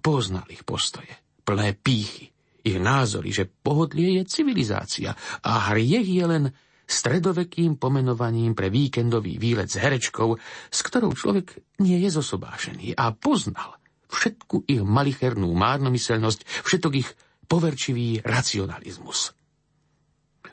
Poznal 0.00 0.46
ich 0.48 0.64
postoje, 0.64 1.12
plné 1.44 1.76
pýchy, 1.76 2.30
ich 2.60 2.76
názory, 2.76 3.32
že 3.32 3.48
pohodlie 3.48 4.20
je 4.20 4.22
civilizácia 4.28 5.16
a 5.40 5.72
hriech 5.72 6.08
je 6.08 6.24
len 6.24 6.44
stredovekým 6.90 7.78
pomenovaním 7.78 8.58
pre 8.58 8.66
víkendový 8.66 9.38
výlet 9.38 9.70
s 9.70 9.78
herečkou, 9.78 10.34
s 10.68 10.78
ktorou 10.82 11.14
človek 11.14 11.78
nie 11.78 12.02
je 12.02 12.10
zosobášený 12.10 12.98
a 12.98 13.14
poznal 13.14 13.78
všetku 14.10 14.66
ich 14.66 14.82
malichernú 14.82 15.54
márnomyselnosť, 15.54 16.66
všetok 16.66 16.92
ich 16.98 17.08
poverčivý 17.46 18.26
racionalizmus. 18.26 19.30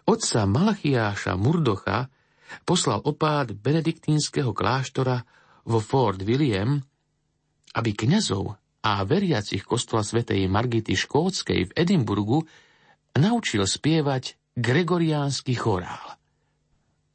Otca 0.07 0.45
Malachiáša 0.45 1.33
Murdocha 1.35 2.07
poslal 2.63 3.03
opád 3.03 3.57
benediktínskeho 3.57 4.53
kláštora 4.53 5.19
vo 5.67 5.83
Fort 5.83 6.23
William, 6.23 6.79
aby 7.75 7.91
kňazov 7.91 8.55
a 8.87 9.03
veriacich 9.03 9.67
kostola 9.67 10.05
svätej 10.05 10.47
Margity 10.47 10.95
Škótskej 10.95 11.59
v 11.67 11.75
Edimburgu 11.75 12.45
naučil 13.19 13.67
spievať 13.67 14.39
gregoriánsky 14.55 15.53
chorál. 15.59 16.16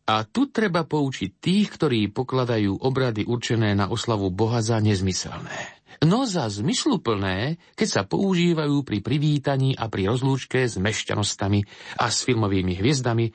A 0.02 0.26
tu 0.26 0.50
treba 0.50 0.82
poučiť 0.82 1.30
tých, 1.38 1.78
ktorí 1.78 2.10
pokladajú 2.10 2.82
obrady 2.82 3.22
určené 3.22 3.78
na 3.78 3.86
oslavu 3.86 4.34
Boha 4.34 4.58
za 4.58 4.82
nezmyselné. 4.82 5.82
no 6.02 6.26
za 6.26 6.50
zmysluplné, 6.50 7.62
keď 7.78 7.88
sa 7.88 8.02
používajú 8.02 8.82
pri 8.82 8.98
privítaní 8.98 9.78
a 9.78 9.86
pri 9.86 10.10
rozlúčke 10.10 10.66
s 10.66 10.74
mešťanostami 10.74 11.62
a 12.02 12.10
s 12.10 12.26
filmovými 12.26 12.74
hviezdami, 12.82 13.30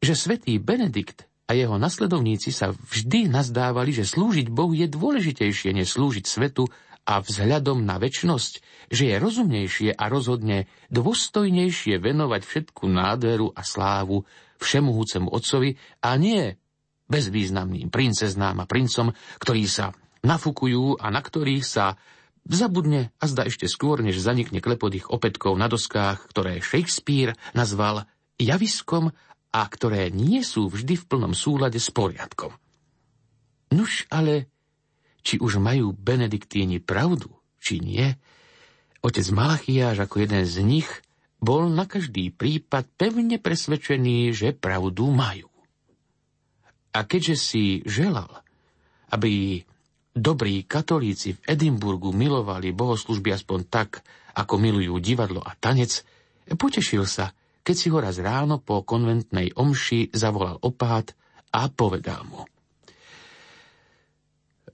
že 0.00 0.14
svätý 0.16 0.56
Benedikt 0.56 1.28
a 1.48 1.52
jeho 1.52 1.76
nasledovníci 1.76 2.52
sa 2.56 2.72
vždy 2.72 3.28
nazdávali, 3.28 3.92
že 3.92 4.08
slúžiť 4.08 4.48
Bohu 4.48 4.72
je 4.72 4.88
dôležitejšie, 4.88 5.76
než 5.76 5.96
slúžiť 5.96 6.24
svetu 6.24 6.68
a 7.08 7.24
vzhľadom 7.24 7.88
na 7.88 7.96
väčnosť, 7.96 8.52
že 8.92 9.12
je 9.12 9.16
rozumnejšie 9.16 9.90
a 9.96 10.04
rozhodne 10.12 10.68
dôstojnejšie 10.92 12.00
venovať 12.00 12.42
všetku 12.44 12.84
nádheru 12.84 13.52
a 13.56 13.64
slávu 13.64 14.28
všemohúcemu 14.58 15.28
otcovi 15.30 15.74
a 16.04 16.14
nie 16.18 16.54
bezvýznamným 17.08 17.88
princeznám 17.88 18.62
a 18.62 18.68
princom, 18.68 19.16
ktorí 19.40 19.64
sa 19.64 19.96
nafukujú 20.22 21.00
a 21.00 21.08
na 21.08 21.22
ktorých 21.24 21.64
sa 21.64 21.96
zabudne 22.48 23.12
a 23.20 23.24
zda 23.28 23.48
ešte 23.48 23.68
skôr, 23.68 24.00
než 24.04 24.20
zanikne 24.20 24.60
klepot 24.60 24.92
ich 24.92 25.08
opätkov 25.08 25.56
na 25.56 25.68
doskách, 25.68 26.28
ktoré 26.32 26.60
Shakespeare 26.60 27.36
nazval 27.52 28.08
javiskom 28.40 29.12
a 29.52 29.62
ktoré 29.64 30.12
nie 30.12 30.44
sú 30.44 30.68
vždy 30.68 30.94
v 31.00 31.04
plnom 31.08 31.32
súlade 31.32 31.80
s 31.80 31.88
poriadkom. 31.88 32.52
Nuž 33.72 34.08
ale, 34.08 34.48
či 35.20 35.36
už 35.40 35.60
majú 35.60 35.92
benediktíni 35.92 36.80
pravdu, 36.80 37.28
či 37.60 37.80
nie, 37.84 38.16
otec 39.04 39.26
Malachiáš 39.28 40.08
ako 40.08 40.24
jeden 40.24 40.44
z 40.48 40.56
nich 40.64 40.88
bol 41.38 41.70
na 41.70 41.86
každý 41.86 42.34
prípad 42.34 42.84
pevne 42.98 43.38
presvedčený, 43.38 44.34
že 44.34 44.48
pravdu 44.54 45.10
majú. 45.14 45.46
A 46.94 47.06
keďže 47.06 47.36
si 47.38 47.64
želal, 47.86 48.42
aby 49.14 49.62
dobrí 50.18 50.66
katolíci 50.66 51.38
v 51.38 51.54
Edimburgu 51.54 52.10
milovali 52.10 52.74
bohoslužby 52.74 53.30
aspoň 53.38 53.60
tak, 53.70 54.02
ako 54.34 54.54
milujú 54.58 54.98
divadlo 54.98 55.38
a 55.38 55.54
tanec, 55.54 56.02
potešil 56.58 57.06
sa, 57.06 57.30
keď 57.62 57.74
si 57.76 57.86
ho 57.92 57.98
raz 58.02 58.18
ráno 58.18 58.58
po 58.58 58.82
konventnej 58.82 59.54
omši 59.54 60.10
zavolal 60.10 60.58
opát 60.62 61.06
a 61.54 61.70
povedal 61.70 62.26
mu. 62.26 62.42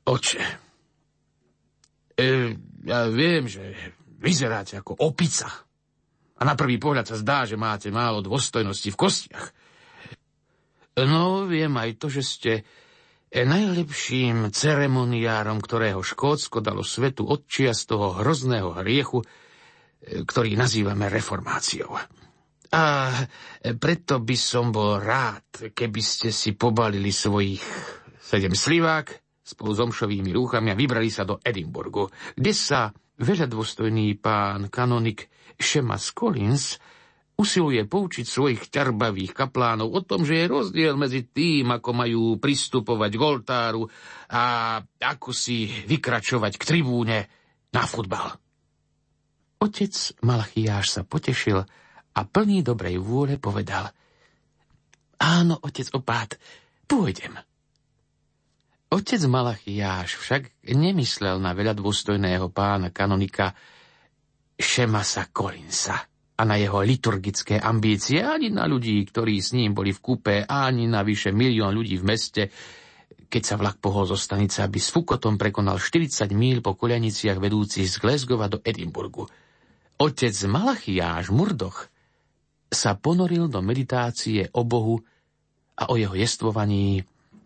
Oče, 0.05 0.45
e, 2.13 2.29
ja 2.85 3.09
viem, 3.09 3.49
že 3.49 3.73
vyzeráte 4.21 4.77
ako 4.77 5.01
opica. 5.01 5.49
Na 6.45 6.55
prvý 6.55 6.77
pohľad 6.77 7.09
sa 7.09 7.17
zdá, 7.17 7.49
že 7.49 7.57
máte 7.57 7.89
málo 7.89 8.21
dôstojnosti 8.21 8.93
v 8.93 9.01
kostiach. 9.01 9.45
No, 11.01 11.49
viem 11.49 11.75
aj 11.75 11.99
to, 11.99 12.07
že 12.13 12.23
ste 12.23 12.53
najlepším 13.35 14.55
ceremoniárom, 14.55 15.59
ktorého 15.59 16.05
Škótsko 16.05 16.63
dalo 16.63 16.87
svetu 16.87 17.27
odčia 17.27 17.75
z 17.75 17.83
toho 17.91 18.23
hrozného 18.23 18.79
hriechu, 18.79 19.25
e, 19.25 19.27
ktorý 20.23 20.55
nazývame 20.55 21.11
reformáciou. 21.11 21.99
A 22.75 23.11
preto 23.79 24.23
by 24.23 24.37
som 24.39 24.71
bol 24.71 24.99
rád, 25.03 25.75
keby 25.75 26.03
ste 26.03 26.31
si 26.31 26.55
pobalili 26.55 27.11
svojich 27.11 27.63
sedem 28.19 28.55
slivák 28.55 29.07
spolu 29.45 29.71
s 29.77 29.81
omšovými 29.85 30.31
rúchami 30.35 30.73
a 30.73 30.79
vybrali 30.79 31.13
sa 31.13 31.23
do 31.23 31.39
Edimburgu, 31.39 32.11
kde 32.35 32.53
sa 32.57 32.91
veľa 33.21 33.47
dôstojný 33.47 34.19
pán 34.19 34.73
kanonik 34.73 35.31
Shemas 35.59 36.11
Collins 36.13 36.79
usiluje 37.35 37.83
poučiť 37.83 38.27
svojich 38.27 38.71
ťarbavých 38.71 39.35
kaplánov 39.35 39.91
o 39.91 40.01
tom, 40.07 40.23
že 40.23 40.39
je 40.39 40.47
rozdiel 40.47 40.95
medzi 40.95 41.27
tým, 41.27 41.75
ako 41.75 41.91
majú 41.91 42.23
pristupovať 42.39 43.11
k 43.11 43.23
oltáru 43.23 43.83
a 44.31 44.79
ako 45.03 45.35
si 45.35 45.67
vykračovať 45.67 46.53
k 46.55 46.63
tribúne 46.63 47.19
na 47.75 47.83
futbal. 47.91 48.39
Otec 49.59 49.95
Malachiáš 50.23 51.01
sa 51.01 51.03
potešil 51.03 51.59
a 52.15 52.21
plný 52.23 52.63
dobrej 52.63 53.03
vôle 53.03 53.43
povedal 53.43 53.91
Áno, 55.19 55.59
otec 55.59 55.89
opát, 55.97 56.31
pôjdem. 56.87 57.35
Otec 58.95 59.19
Malachiáš 59.27 60.21
však 60.23 60.71
nemyslel 60.71 61.43
na 61.43 61.51
veľa 61.51 61.75
dôstojného 61.75 62.47
pána 62.55 62.95
kanonika 62.95 63.57
Šemasa 64.55 65.35
Kolinsa 65.35 65.99
a 66.35 66.43
na 66.43 66.59
jeho 66.59 66.83
liturgické 66.83 67.63
ambície, 67.63 68.19
ani 68.19 68.51
na 68.51 68.67
ľudí, 68.67 68.99
ktorí 69.07 69.39
s 69.39 69.55
ním 69.55 69.71
boli 69.71 69.95
v 69.95 70.03
kúpe, 70.03 70.35
ani 70.43 70.91
na 70.91 71.07
vyše 71.07 71.31
milión 71.31 71.71
ľudí 71.71 71.95
v 71.99 72.07
meste, 72.07 72.43
keď 73.31 73.43
sa 73.43 73.55
vlak 73.59 73.79
pohol 73.79 74.07
zo 74.07 74.19
stanice, 74.19 74.63
aby 74.63 74.79
s 74.79 74.91
Fukotom 74.95 75.39
prekonal 75.39 75.79
40 75.79 76.31
míl 76.35 76.59
po 76.63 76.75
koľaniciach 76.75 77.39
vedúcich 77.39 77.87
z 77.87 77.97
Glasgowa 77.99 78.51
do 78.51 78.59
Edimburgu. 78.63 79.27
Otec 79.99 80.35
Malachiáš 80.51 81.31
Murdoch 81.31 81.91
sa 82.71 82.99
ponoril 82.99 83.47
do 83.47 83.63
meditácie 83.63 84.51
o 84.55 84.67
Bohu 84.67 84.99
a 85.79 85.91
o 85.91 85.95
jeho 85.95 86.15
jestvovaní 86.19 87.03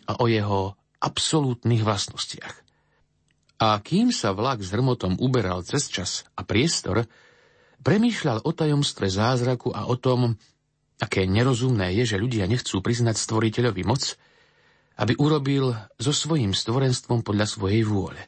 a 0.08 0.16
o 0.20 0.28
jeho 0.28 0.76
absolútnych 1.00 1.84
vlastnostiach. 1.84 2.67
A 3.58 3.78
kým 3.82 4.14
sa 4.14 4.30
vlak 4.30 4.62
s 4.62 4.70
hrmotom 4.70 5.18
uberal 5.18 5.66
cez 5.66 5.90
čas 5.90 6.22
a 6.38 6.46
priestor, 6.46 7.10
Premýšľal 7.78 8.42
o 8.42 8.50
tajomstve 8.50 9.06
zázraku 9.06 9.70
a 9.70 9.86
o 9.86 9.94
tom, 9.94 10.34
aké 10.98 11.30
nerozumné 11.30 11.94
je, 12.02 12.14
že 12.14 12.18
ľudia 12.18 12.50
nechcú 12.50 12.82
priznať 12.82 13.14
stvoriteľovi 13.14 13.82
moc, 13.86 14.18
aby 14.98 15.14
urobil 15.14 15.78
so 15.94 16.10
svojím 16.10 16.58
stvorenstvom 16.58 17.22
podľa 17.22 17.46
svojej 17.46 17.86
vôle. 17.86 18.18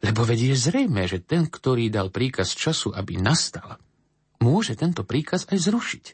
Lebo 0.00 0.22
vedie 0.22 0.54
zrejme, 0.54 1.02
že 1.10 1.18
ten, 1.18 1.50
ktorý 1.50 1.90
dal 1.90 2.14
príkaz 2.14 2.54
času, 2.54 2.94
aby 2.94 3.18
nastal, 3.18 3.76
môže 4.38 4.78
tento 4.78 5.02
príkaz 5.02 5.50
aj 5.50 5.58
zrušiť, 5.66 6.04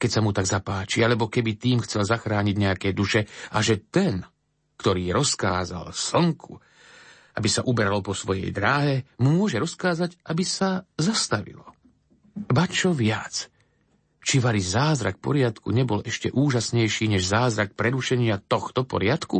keď 0.00 0.10
sa 0.10 0.24
mu 0.24 0.32
tak 0.32 0.48
zapáči, 0.48 1.04
alebo 1.04 1.28
keby 1.28 1.60
tým 1.60 1.84
chcel 1.84 2.08
zachrániť 2.08 2.56
nejaké 2.56 2.88
duše 2.96 3.28
a 3.52 3.60
že 3.60 3.84
ten, 3.84 4.24
ktorý 4.80 5.12
rozkázal 5.12 5.92
slnku, 5.92 6.56
aby 7.38 7.46
sa 7.46 7.62
uberalo 7.62 8.02
po 8.02 8.18
svojej 8.18 8.50
dráhe, 8.50 9.06
môže 9.22 9.62
rozkázať, 9.62 10.18
aby 10.26 10.42
sa 10.42 10.82
zastavilo. 10.98 11.62
Ba 12.34 12.66
čo 12.66 12.90
viac? 12.90 13.46
Či 14.18 14.42
vari 14.42 14.58
zázrak 14.58 15.22
poriadku 15.22 15.70
nebol 15.70 16.02
ešte 16.02 16.34
úžasnejší 16.34 17.14
než 17.14 17.30
zázrak 17.30 17.78
prerušenia 17.78 18.42
tohto 18.42 18.82
poriadku? 18.82 19.38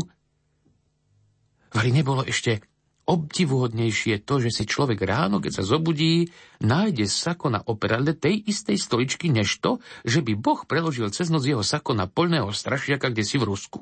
Vari 1.75 1.91
nebolo 1.91 2.23
ešte 2.23 2.63
obdivuhodnejšie 3.09 4.23
to, 4.23 4.39
že 4.39 4.53
si 4.53 4.65
človek 4.69 5.01
ráno, 5.03 5.41
keď 5.41 5.61
sa 5.61 5.65
zobudí, 5.65 6.29
nájde 6.61 7.09
sako 7.09 7.51
na 7.51 7.61
operadle 7.65 8.13
tej 8.13 8.47
istej 8.47 8.77
stoličky, 8.79 9.33
než 9.33 9.59
to, 9.59 9.81
že 10.05 10.21
by 10.21 10.37
Boh 10.37 10.61
preložil 10.69 11.09
cez 11.11 11.33
noc 11.33 11.43
jeho 11.43 11.65
sako 11.65 11.97
na 11.97 12.05
polného 12.05 12.53
strašiaka, 12.53 13.09
kde 13.11 13.25
si 13.25 13.41
v 13.41 13.49
Rusku. 13.49 13.81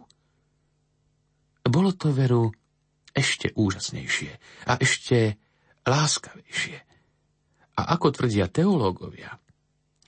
Bolo 1.66 1.90
to 1.90 2.14
veru 2.14 2.55
ešte 3.16 3.57
úžasnejšie 3.57 4.31
a 4.68 4.76
ešte 4.76 5.40
láskavejšie. 5.88 6.76
A 7.76 7.83
ako 7.96 8.12
tvrdia 8.12 8.52
teológovia, 8.52 9.40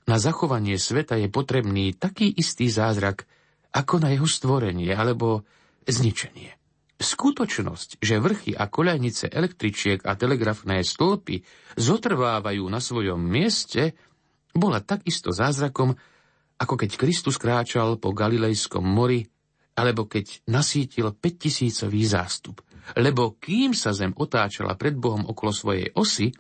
na 0.09 0.17
zachovanie 0.17 0.77
sveta 0.77 1.17
je 1.21 1.29
potrebný 1.29 1.97
taký 1.97 2.29
istý 2.29 2.69
zázrak, 2.69 3.29
ako 3.73 4.01
na 4.01 4.13
jeho 4.13 4.29
stvorenie 4.29 4.93
alebo 4.93 5.45
zničenie. 5.85 6.57
Skutočnosť, 6.99 8.01
že 8.03 8.19
vrchy 8.19 8.53
a 8.57 8.67
koľajnice 8.67 9.31
električiek 9.31 10.03
a 10.03 10.17
telegrafné 10.19 10.83
stĺpy 10.83 11.45
zotrvávajú 11.77 12.65
na 12.67 12.81
svojom 12.81 13.21
mieste, 13.21 13.95
bola 14.51 14.83
takisto 14.83 15.31
zázrakom, 15.31 15.95
ako 16.59 16.75
keď 16.75 16.91
Kristus 16.99 17.39
kráčal 17.39 18.01
po 18.03 18.11
Galilejskom 18.11 18.83
mori, 18.83 19.23
alebo 19.79 20.11
keď 20.11 20.43
nasítil 20.51 21.15
5000 21.15 21.87
zástup. 22.03 22.59
Lebo 22.97 23.37
kým 23.37 23.77
sa 23.77 23.93
zem 23.93 24.17
otáčala 24.17 24.79
pred 24.79 24.97
Bohom 24.97 25.29
okolo 25.29 25.53
svojej 25.53 25.93
osy, 25.93 26.33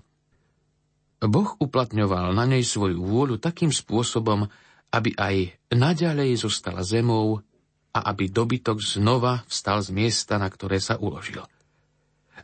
Boh 1.18 1.50
uplatňoval 1.58 2.30
na 2.30 2.46
nej 2.46 2.62
svoju 2.62 3.02
vôľu 3.02 3.42
takým 3.42 3.74
spôsobom, 3.74 4.46
aby 4.94 5.10
aj 5.18 5.58
naďalej 5.74 6.46
zostala 6.46 6.86
zemou 6.86 7.42
a 7.90 7.98
aby 8.14 8.30
dobytok 8.30 8.78
znova 8.78 9.42
vstal 9.50 9.82
z 9.82 9.90
miesta, 9.90 10.38
na 10.38 10.46
ktoré 10.46 10.78
sa 10.78 10.94
uložil. 10.96 11.42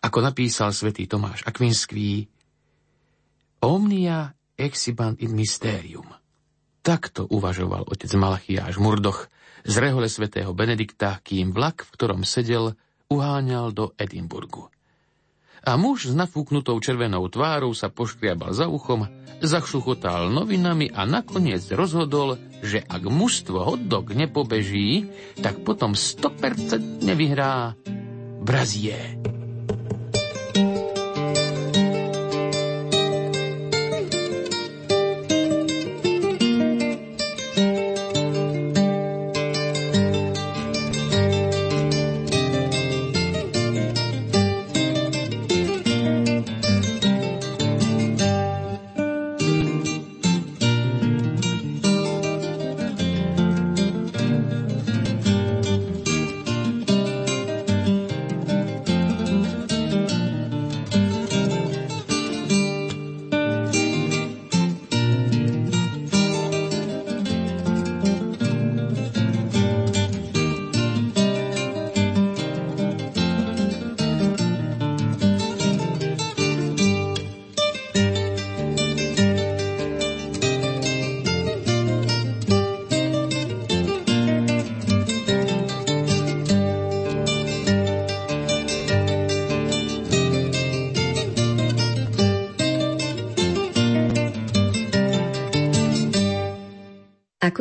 Ako 0.02 0.18
napísal 0.20 0.74
svätý 0.74 1.06
Tomáš 1.06 1.46
Akvinský, 1.46 2.26
Omnia 3.64 4.34
exibant 4.60 5.16
in 5.24 5.32
mysterium. 5.32 6.04
Takto 6.84 7.24
uvažoval 7.32 7.88
otec 7.88 8.12
Malachiáš 8.12 8.76
Murdoch 8.76 9.32
z 9.64 9.74
rehole 9.80 10.12
svätého 10.12 10.52
Benedikta, 10.52 11.16
kým 11.24 11.48
vlak, 11.48 11.88
v 11.88 11.92
ktorom 11.96 12.28
sedel, 12.28 12.76
uháňal 13.10 13.72
do 13.72 13.92
Edimburgu 13.96 14.74
a 15.64 15.80
muž 15.80 16.12
s 16.12 16.14
nafúknutou 16.14 16.76
červenou 16.76 17.24
tvárou 17.32 17.72
sa 17.72 17.88
poškriabal 17.88 18.52
za 18.52 18.68
uchom, 18.68 19.08
zachšuchotal 19.40 20.28
novinami 20.28 20.92
a 20.92 21.08
nakoniec 21.08 21.64
rozhodol, 21.72 22.36
že 22.60 22.84
ak 22.84 23.08
mužstvo 23.08 23.64
hotdog 23.64 24.12
nepobeží, 24.12 25.08
tak 25.40 25.64
potom 25.64 25.96
100% 25.96 27.00
vyhrá 27.16 27.72
Brazie. 28.44 29.16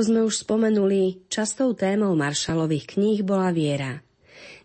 Ako 0.04 0.12
sme 0.20 0.28
už 0.28 0.44
spomenuli, 0.44 1.24
častou 1.32 1.72
témou 1.72 2.12
Maršalových 2.12 3.00
kníh 3.00 3.24
bola 3.24 3.56
viera. 3.56 4.04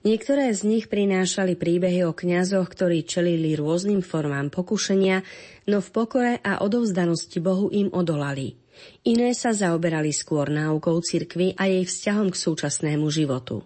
Niektoré 0.03 0.51
z 0.51 0.66
nich 0.66 0.90
prinášali 0.90 1.55
príbehy 1.55 2.03
o 2.03 2.11
kňazoch, 2.11 2.66
ktorí 2.66 3.07
čelili 3.07 3.55
rôznym 3.55 4.03
formám 4.03 4.51
pokušenia, 4.51 5.22
no 5.70 5.79
v 5.79 5.88
pokore 5.94 6.42
a 6.42 6.59
odovzdanosti 6.59 7.38
Bohu 7.38 7.70
im 7.70 7.87
odolali. 7.94 8.59
Iné 9.07 9.31
sa 9.31 9.55
zaoberali 9.55 10.11
skôr 10.11 10.51
náukou 10.51 10.98
cirkvy 11.07 11.55
a 11.55 11.70
jej 11.70 11.87
vzťahom 11.87 12.35
k 12.35 12.40
súčasnému 12.42 13.07
životu. 13.07 13.62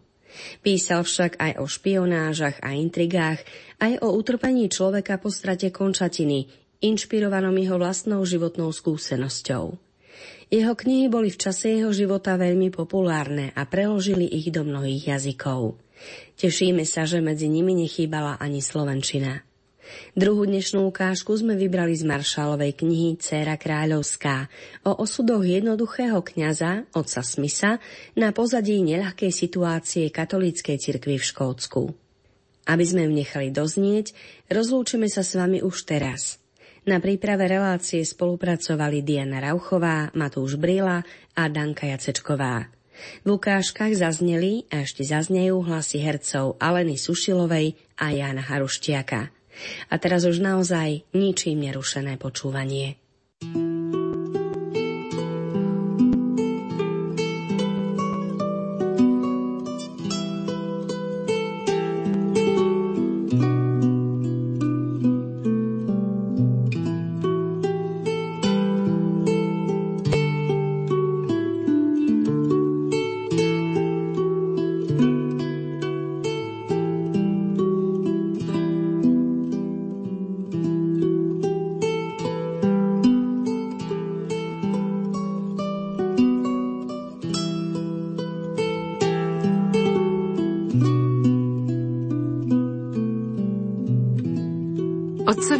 Písal 0.60 1.08
však 1.08 1.40
aj 1.40 1.52
o 1.56 1.64
špionážach 1.64 2.60
a 2.60 2.76
intrigách, 2.76 3.40
aj 3.80 3.96
o 4.04 4.12
utrpení 4.12 4.68
človeka 4.68 5.16
po 5.16 5.32
strate 5.32 5.72
končatiny, 5.72 6.52
inšpirovanom 6.84 7.56
jeho 7.56 7.80
vlastnou 7.80 8.20
životnou 8.28 8.68
skúsenosťou. 8.76 9.81
Jeho 10.52 10.76
knihy 10.76 11.08
boli 11.08 11.32
v 11.32 11.40
čase 11.40 11.80
jeho 11.80 11.96
života 11.96 12.36
veľmi 12.36 12.68
populárne 12.68 13.56
a 13.56 13.64
preložili 13.64 14.28
ich 14.28 14.52
do 14.52 14.68
mnohých 14.68 15.16
jazykov. 15.16 15.80
Tešíme 16.36 16.84
sa, 16.84 17.08
že 17.08 17.24
medzi 17.24 17.48
nimi 17.48 17.72
nechýbala 17.72 18.36
ani 18.36 18.60
slovenčina. 18.60 19.48
Druhú 20.12 20.44
dnešnú 20.44 20.84
ukážku 20.92 21.32
sme 21.40 21.56
vybrali 21.56 21.96
z 21.96 22.04
Maršalovej 22.04 22.84
knihy 22.84 23.16
Céra 23.16 23.56
kráľovská 23.56 24.52
o 24.84 25.00
osudoch 25.00 25.40
jednoduchého 25.40 26.20
kňaza, 26.20 26.84
otca 26.92 27.24
Smisa, 27.24 27.80
na 28.12 28.36
pozadí 28.36 28.76
neľahkej 28.84 29.32
situácie 29.32 30.12
katolíckej 30.12 30.76
cirkvi 30.76 31.16
v 31.16 31.28
Škótsku. 31.32 31.82
Aby 32.68 32.84
sme 32.84 33.08
ju 33.08 33.12
nechali 33.16 33.48
doznieť, 33.48 34.12
rozlúčime 34.52 35.08
sa 35.08 35.24
s 35.24 35.32
vami 35.32 35.64
už 35.64 35.88
teraz. 35.88 36.41
Na 36.82 36.98
príprave 36.98 37.46
relácie 37.46 38.02
spolupracovali 38.02 39.06
Diana 39.06 39.38
Rauchová, 39.38 40.10
Matúš 40.18 40.58
Brila 40.58 40.98
a 41.30 41.42
Danka 41.46 41.86
Jacečková. 41.86 42.66
V 43.22 43.38
ukážkach 43.38 43.94
zazneli 43.94 44.66
a 44.66 44.82
ešte 44.82 45.06
zaznejú 45.06 45.62
hlasy 45.62 46.02
hercov 46.02 46.58
Aleny 46.58 46.98
Sušilovej 46.98 47.78
a 48.02 48.10
Jana 48.10 48.42
Haruštiaka. 48.42 49.30
A 49.90 49.94
teraz 50.02 50.26
už 50.26 50.42
naozaj 50.42 51.06
ničím 51.14 51.62
nerušené 51.70 52.18
počúvanie. 52.18 53.01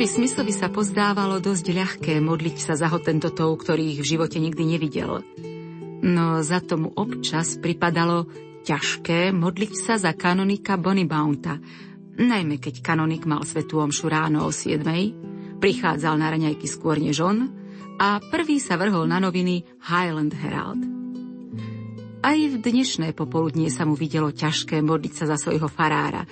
Otcovi 0.02 0.18
Smithovi 0.18 0.50
sa 0.50 0.66
pozdávalo 0.66 1.38
dosť 1.38 1.66
ľahké 1.78 2.18
modliť 2.18 2.58
sa 2.58 2.74
za 2.74 2.90
hotentotov, 2.90 3.54
ktorých 3.54 4.02
v 4.02 4.08
živote 4.10 4.42
nikdy 4.42 4.74
nevidel. 4.74 5.22
No 6.02 6.42
za 6.42 6.58
tomu 6.58 6.90
občas 6.90 7.54
pripadalo 7.54 8.26
ťažké 8.66 9.30
modliť 9.30 9.72
sa 9.78 10.02
za 10.02 10.10
kanonika 10.10 10.74
Bonibounta, 10.74 11.62
najmä 12.18 12.58
keď 12.58 12.82
kanonik 12.82 13.30
mal 13.30 13.46
svetú 13.46 13.78
omšu 13.78 14.10
ráno 14.10 14.42
o 14.42 14.50
7, 14.50 14.82
prichádzal 15.62 16.14
na 16.18 16.34
raňajky 16.34 16.66
skôr 16.66 16.98
než 16.98 17.22
on 17.22 17.54
a 18.02 18.18
prvý 18.18 18.58
sa 18.58 18.74
vrhol 18.74 19.06
na 19.06 19.22
noviny 19.22 19.62
Highland 19.86 20.34
Herald. 20.34 20.82
Aj 22.26 22.34
v 22.42 22.58
dnešné 22.58 23.14
popoludnie 23.14 23.70
sa 23.70 23.86
mu 23.86 23.94
videlo 23.94 24.34
ťažké 24.34 24.82
modliť 24.82 25.14
sa 25.14 25.30
za 25.30 25.38
svojho 25.38 25.70
farára, 25.70 26.26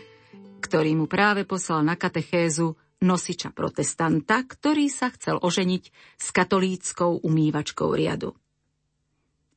ktorý 0.58 0.98
mu 0.98 1.06
práve 1.06 1.46
poslal 1.46 1.86
na 1.86 1.94
katechézu 1.94 2.74
nosiča 3.00 3.50
protestanta, 3.56 4.44
ktorý 4.44 4.92
sa 4.92 5.08
chcel 5.12 5.40
oženiť 5.40 5.82
s 6.20 6.26
katolíckou 6.30 7.24
umývačkou 7.24 7.90
riadu. 7.96 8.36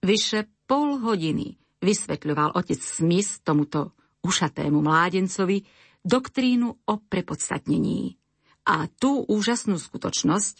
Vyše 0.03 0.47
pol 0.67 0.99
hodiny 0.99 1.59
vysvetľoval 1.83 2.55
otec 2.55 2.79
Smith 2.79 3.43
tomuto 3.43 3.95
ušatému 4.23 4.79
mládencovi 4.79 5.63
doktrínu 6.03 6.67
o 6.87 6.93
prepodstatnení 6.99 8.15
a 8.63 8.87
tú 8.87 9.23
úžasnú 9.27 9.75
skutočnosť, 9.75 10.55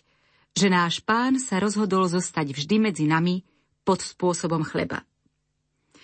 že 0.53 0.67
náš 0.67 0.99
pán 1.03 1.39
sa 1.39 1.59
rozhodol 1.59 2.07
zostať 2.11 2.51
vždy 2.51 2.91
medzi 2.91 3.05
nami 3.07 3.47
pod 3.87 4.03
spôsobom 4.03 4.63
chleba. 4.63 5.03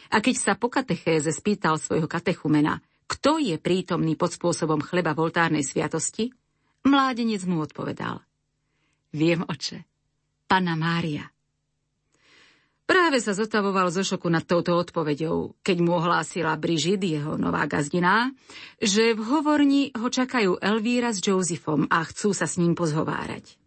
A 0.10 0.24
keď 0.24 0.36
sa 0.36 0.54
po 0.56 0.72
katechéze 0.72 1.30
spýtal 1.30 1.78
svojho 1.78 2.10
katechumena, 2.10 2.82
kto 3.06 3.38
je 3.38 3.56
prítomný 3.62 4.18
pod 4.18 4.34
spôsobom 4.34 4.82
chleba 4.82 5.14
v 5.14 5.30
oltárnej 5.30 5.62
sviatosti, 5.62 6.34
Mládenec 6.88 7.44
mu 7.44 7.64
odpovedal. 7.64 8.24
Viem, 9.12 9.44
oče, 9.44 9.84
Pana 10.46 10.78
Mária. 10.78 11.28
Práve 12.90 13.22
sa 13.22 13.38
zotavoval 13.38 13.94
zo 13.94 14.02
šoku 14.02 14.34
nad 14.34 14.50
touto 14.50 14.74
odpoveďou, 14.74 15.62
keď 15.62 15.78
mu 15.78 16.02
ohlásila 16.02 16.58
Brižid, 16.58 17.06
jeho 17.06 17.38
nová 17.38 17.70
gazdiná, 17.70 18.34
že 18.82 19.14
v 19.14 19.22
hovorni 19.30 19.94
ho 19.94 20.10
čakajú 20.10 20.58
Elvíra 20.58 21.14
s 21.14 21.22
Josephom 21.22 21.86
a 21.86 22.02
chcú 22.02 22.34
sa 22.34 22.50
s 22.50 22.58
ním 22.58 22.74
pozhovárať. 22.74 23.62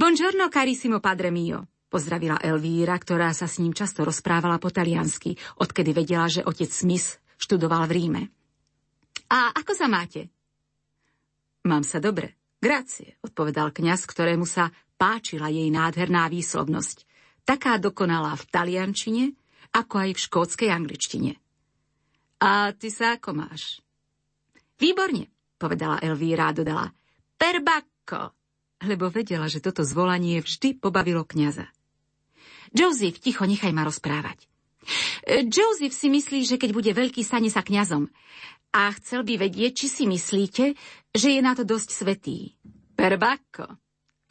Buongiorno, 0.00 0.48
carissimo 0.48 1.04
padre 1.04 1.28
mio, 1.28 1.68
pozdravila 1.92 2.40
Elvíra, 2.40 2.96
ktorá 2.96 3.36
sa 3.36 3.44
s 3.44 3.60
ním 3.60 3.76
často 3.76 4.08
rozprávala 4.08 4.56
po 4.56 4.72
taliansky, 4.72 5.36
odkedy 5.60 5.92
vedela, 5.92 6.24
že 6.32 6.40
otec 6.40 6.72
Smith 6.72 7.20
študoval 7.36 7.84
v 7.92 7.92
Ríme. 7.92 8.22
A 9.28 9.52
ako 9.52 9.76
sa 9.76 9.84
máte? 9.84 10.32
Mám 11.66 11.84
sa 11.84 12.00
dobre, 12.00 12.40
grácie, 12.56 13.20
odpovedal 13.20 13.72
kňaz, 13.72 14.08
ktorému 14.08 14.48
sa 14.48 14.72
páčila 14.96 15.52
jej 15.52 15.68
nádherná 15.68 16.28
výslovnosť. 16.32 17.04
Taká 17.44 17.76
dokonalá 17.76 18.36
v 18.36 18.48
taliančine, 18.48 19.24
ako 19.76 19.94
aj 19.96 20.10
v 20.16 20.22
škótskej 20.24 20.70
angličtine. 20.72 21.36
A 22.40 22.72
ty 22.72 22.88
sa 22.88 23.20
ako 23.20 23.36
máš? 23.36 23.84
Výborne, 24.80 25.28
povedala 25.60 26.00
Elvíra 26.00 26.48
a 26.48 26.56
dodala. 26.56 26.88
Perbacco, 27.36 28.32
lebo 28.80 29.12
vedela, 29.12 29.44
že 29.44 29.60
toto 29.60 29.84
zvolanie 29.84 30.40
vždy 30.40 30.80
pobavilo 30.80 31.28
kňaza. 31.28 31.68
Joseph, 32.72 33.20
ticho, 33.20 33.44
nechaj 33.44 33.76
ma 33.76 33.84
rozprávať. 33.84 34.48
Joseph 35.26 35.92
si 35.92 36.08
myslí, 36.08 36.48
že 36.48 36.56
keď 36.56 36.70
bude 36.72 36.92
veľký, 36.96 37.20
stane 37.20 37.52
sa 37.52 37.60
kňazom 37.60 38.08
a 38.70 38.94
chcel 38.98 39.26
by 39.26 39.34
vedieť, 39.36 39.84
či 39.84 39.86
si 39.90 40.04
myslíte, 40.06 40.78
že 41.10 41.28
je 41.34 41.40
na 41.42 41.58
to 41.58 41.66
dosť 41.66 41.88
svetý. 41.90 42.54
Perbako, 42.94 43.80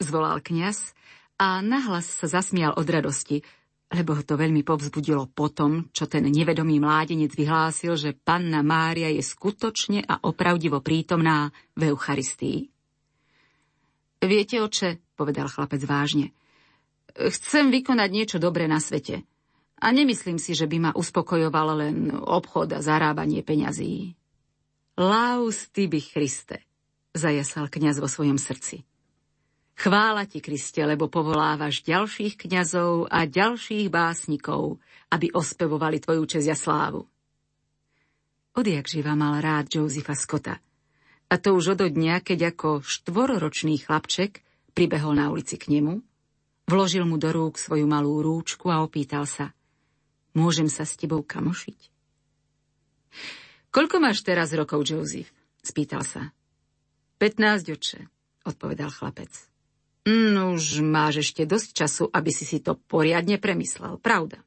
zvolal 0.00 0.40
kňaz 0.40 0.96
a 1.36 1.60
nahlas 1.60 2.08
sa 2.08 2.26
zasmial 2.26 2.72
od 2.76 2.86
radosti, 2.88 3.44
lebo 3.90 4.14
ho 4.14 4.22
to 4.22 4.38
veľmi 4.38 4.62
povzbudilo 4.62 5.28
potom, 5.34 5.90
čo 5.90 6.06
ten 6.06 6.22
nevedomý 6.30 6.78
mládenec 6.78 7.34
vyhlásil, 7.34 7.98
že 7.98 8.14
panna 8.14 8.62
Mária 8.62 9.10
je 9.10 9.20
skutočne 9.20 10.06
a 10.06 10.22
opravdivo 10.24 10.78
prítomná 10.78 11.50
v 11.74 11.90
Eucharistii. 11.90 12.70
Viete, 14.20 14.60
oče, 14.62 15.00
povedal 15.16 15.50
chlapec 15.50 15.82
vážne, 15.88 16.30
chcem 17.16 17.72
vykonať 17.72 18.08
niečo 18.12 18.38
dobré 18.38 18.70
na 18.70 18.78
svete. 18.78 19.26
A 19.80 19.86
nemyslím 19.96 20.36
si, 20.36 20.52
že 20.52 20.68
by 20.68 20.76
ma 20.76 20.90
uspokojoval 20.92 21.68
len 21.80 21.96
obchod 22.12 22.76
a 22.76 22.84
zarábanie 22.84 23.40
peňazí. 23.40 24.12
Laus 25.00 25.72
tibi 25.72 26.04
Christe, 26.04 26.60
zajasal 27.16 27.72
kňaz 27.72 27.96
vo 28.04 28.08
svojom 28.08 28.36
srdci. 28.36 28.84
Chvála 29.80 30.28
ti, 30.28 30.44
Kriste, 30.44 30.84
lebo 30.84 31.08
povolávaš 31.08 31.80
ďalších 31.88 32.36
kňazov 32.36 33.08
a 33.08 33.24
ďalších 33.24 33.88
básnikov, 33.88 34.76
aby 35.08 35.32
ospevovali 35.32 36.04
tvoju 36.04 36.28
česť 36.28 36.48
a 36.52 36.56
slávu. 36.56 37.00
Odjak 38.60 38.84
živa 38.84 39.16
mal 39.16 39.40
rád 39.40 39.72
Josefa 39.72 40.12
Scotta. 40.12 40.60
A 41.32 41.34
to 41.40 41.56
už 41.56 41.80
od 41.80 41.88
dňa, 41.88 42.20
keď 42.20 42.52
akoštvororočný 42.52 43.80
chlapček 43.80 44.44
pribehol 44.76 45.16
na 45.16 45.32
ulici 45.32 45.56
k 45.56 45.72
nemu, 45.72 46.04
vložil 46.68 47.08
mu 47.08 47.16
do 47.16 47.32
rúk 47.32 47.56
svoju 47.56 47.88
malú 47.88 48.20
rúčku 48.20 48.68
a 48.68 48.84
opýtal 48.84 49.24
sa, 49.24 49.56
môžem 50.36 50.70
sa 50.70 50.86
s 50.86 50.96
tebou 50.96 51.22
kamošiť? 51.22 51.78
Koľko 53.70 53.96
máš 54.02 54.26
teraz 54.26 54.50
rokov, 54.50 54.82
Joseph? 54.82 55.30
Spýtal 55.62 56.02
sa. 56.02 56.34
15, 57.20 57.70
oče, 57.70 58.00
odpovedal 58.48 58.90
chlapec. 58.90 59.30
No 60.08 60.56
už 60.56 60.80
máš 60.80 61.28
ešte 61.28 61.44
dosť 61.44 61.68
času, 61.84 62.04
aby 62.08 62.30
si 62.32 62.48
si 62.48 62.58
to 62.64 62.74
poriadne 62.74 63.36
premyslel, 63.36 64.00
pravda? 64.00 64.40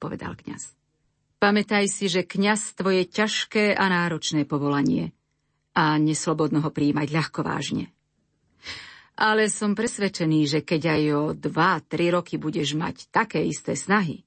povedal 0.00 0.32
kňaz. 0.32 0.72
Pamätaj 1.40 1.88
si, 1.92 2.08
že 2.08 2.24
kňazstvo 2.24 2.88
je 2.88 3.04
ťažké 3.04 3.76
a 3.76 3.84
náročné 3.88 4.48
povolanie 4.48 5.12
a 5.76 6.00
neslobodno 6.00 6.64
ho 6.64 6.70
príjmať 6.72 7.08
ľahko 7.12 7.40
vážne. 7.44 7.92
Ale 9.20 9.52
som 9.52 9.76
presvedčený, 9.76 10.48
že 10.48 10.60
keď 10.64 10.82
aj 10.96 11.02
o 11.12 11.22
dva, 11.36 11.80
tri 11.84 12.08
roky 12.08 12.40
budeš 12.40 12.72
mať 12.72 13.12
také 13.12 13.44
isté 13.44 13.76
snahy, 13.76 14.24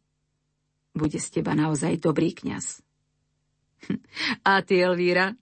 bude 0.94 1.18
z 1.18 1.28
teba 1.42 1.58
naozaj 1.58 2.00
dobrý 2.00 2.34
kňaz. 2.34 2.82
A 4.48 4.62
ty, 4.64 4.80
Elvíra, 4.80 5.36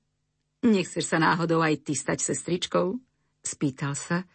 nechceš 0.65 1.05
sa 1.05 1.21
náhodou 1.21 1.61
aj 1.61 1.85
ty 1.85 1.93
stať 1.93 2.23
sestričkou? 2.25 2.97
Spýtal 3.45 3.93
sa, 3.93 4.25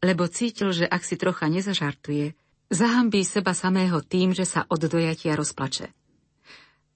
lebo 0.00 0.24
cítil, 0.30 0.72
že 0.72 0.88
ak 0.88 1.04
si 1.04 1.20
trocha 1.20 1.50
nezažartuje, 1.50 2.32
zahambí 2.72 3.26
seba 3.26 3.52
samého 3.52 4.00
tým, 4.00 4.32
že 4.32 4.48
sa 4.48 4.64
od 4.70 4.80
dojatia 4.80 5.36
rozplače. 5.36 5.92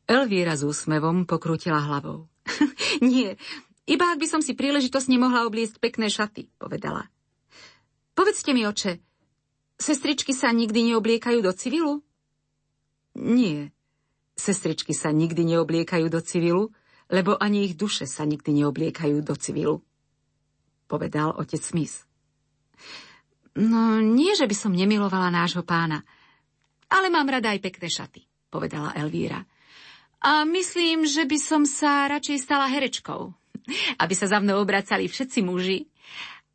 Elvíra 0.05 0.55
s 0.55 0.63
úsmevom 0.65 1.25
pokrútila 1.25 1.81
hlavou. 1.81 2.29
Nie, 3.01 3.41
iba 3.89 4.13
ak 4.13 4.21
by 4.21 4.27
som 4.29 4.41
si 4.45 4.53
príležitosť 4.57 5.09
nemohla 5.09 5.49
obliecť 5.49 5.81
pekné 5.81 6.09
šaty, 6.09 6.53
povedala. 6.61 7.09
Povedzte 8.15 8.55
mi, 8.55 8.63
oče, 8.69 9.01
sestričky 9.81 10.37
sa 10.37 10.53
nikdy 10.55 10.93
neobliekajú 10.93 11.41
do 11.43 11.53
civilu? 11.57 12.05
Nie, 13.15 13.71
sestričky 14.35 14.91
sa 14.91 15.15
nikdy 15.15 15.55
neobliekajú 15.55 16.07
do 16.11 16.19
civilu, 16.19 16.75
lebo 17.07 17.39
ani 17.39 17.71
ich 17.71 17.79
duše 17.79 18.11
sa 18.11 18.27
nikdy 18.27 18.65
neobliekajú 18.65 19.23
do 19.23 19.35
civilu, 19.39 19.87
povedal 20.91 21.31
otec 21.37 21.63
Smith. 21.63 22.05
No, 23.55 24.03
nie, 24.03 24.35
že 24.35 24.51
by 24.51 24.57
som 24.57 24.75
nemilovala 24.75 25.31
nášho 25.31 25.63
pána, 25.63 26.03
ale 26.91 27.07
mám 27.07 27.31
rada 27.31 27.55
aj 27.55 27.63
pekné 27.63 27.87
šaty, 27.87 28.27
povedala 28.51 28.91
Elvíra. 28.99 29.47
A 30.25 30.43
myslím, 30.43 31.07
že 31.07 31.23
by 31.29 31.39
som 31.39 31.63
sa 31.63 32.11
radšej 32.11 32.39
stala 32.43 32.67
herečkou, 32.67 33.31
aby 34.03 34.15
sa 34.17 34.27
za 34.27 34.43
mnou 34.43 34.59
obracali 34.59 35.07
všetci 35.07 35.39
muži 35.47 35.87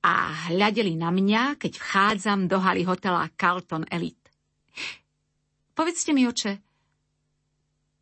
a 0.04 0.48
hľadeli 0.52 0.98
na 1.00 1.14
mňa, 1.14 1.56
keď 1.56 1.78
vchádzam 1.78 2.52
do 2.52 2.60
haly 2.60 2.84
hotela 2.84 3.30
Carlton 3.36 3.88
Elite. 3.88 4.20
Povedzte 5.80 6.12
mi, 6.12 6.28
oče, 6.28 6.60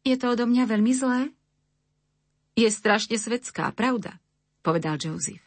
je 0.02 0.16
to 0.18 0.34
odo 0.34 0.50
mňa 0.50 0.66
veľmi 0.66 0.94
zlé? 0.98 1.30
Je 2.58 2.66
strašne 2.74 3.22
svetská, 3.22 3.70
pravda, 3.78 4.18
povedal 4.66 4.98
Joseph. 4.98 5.46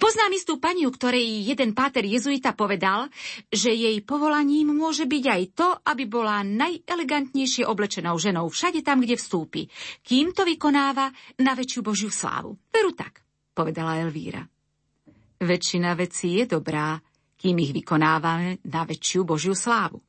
Poznám 0.00 0.32
istú 0.32 0.56
pani, 0.56 0.88
ktorej 0.88 1.44
jeden 1.44 1.76
páter 1.76 2.08
jezuita 2.08 2.56
povedal, 2.56 3.12
že 3.52 3.68
jej 3.68 4.00
povolaním 4.00 4.72
môže 4.72 5.04
byť 5.04 5.24
aj 5.28 5.42
to, 5.52 5.68
aby 5.84 6.08
bola 6.08 6.40
najelegantnejšie 6.40 7.68
oblečenou 7.68 8.16
ženou 8.16 8.48
všade 8.48 8.80
tam, 8.80 9.04
kde 9.04 9.20
vstúpi, 9.20 9.68
kým 10.00 10.32
to 10.32 10.48
vykonáva 10.48 11.12
na 11.44 11.52
väčšiu 11.52 11.84
Božiu 11.84 12.08
slávu. 12.08 12.56
Veru 12.72 12.96
tak, 12.96 13.20
povedala 13.52 14.00
Elvíra. 14.00 14.40
Väčšina 15.36 15.92
vecí 15.92 16.40
je 16.40 16.48
dobrá, 16.48 16.96
kým 17.36 17.60
ich 17.60 17.76
vykonávame 17.76 18.64
na 18.64 18.88
väčšiu 18.88 19.28
Božiu 19.28 19.52
slávu, 19.52 20.00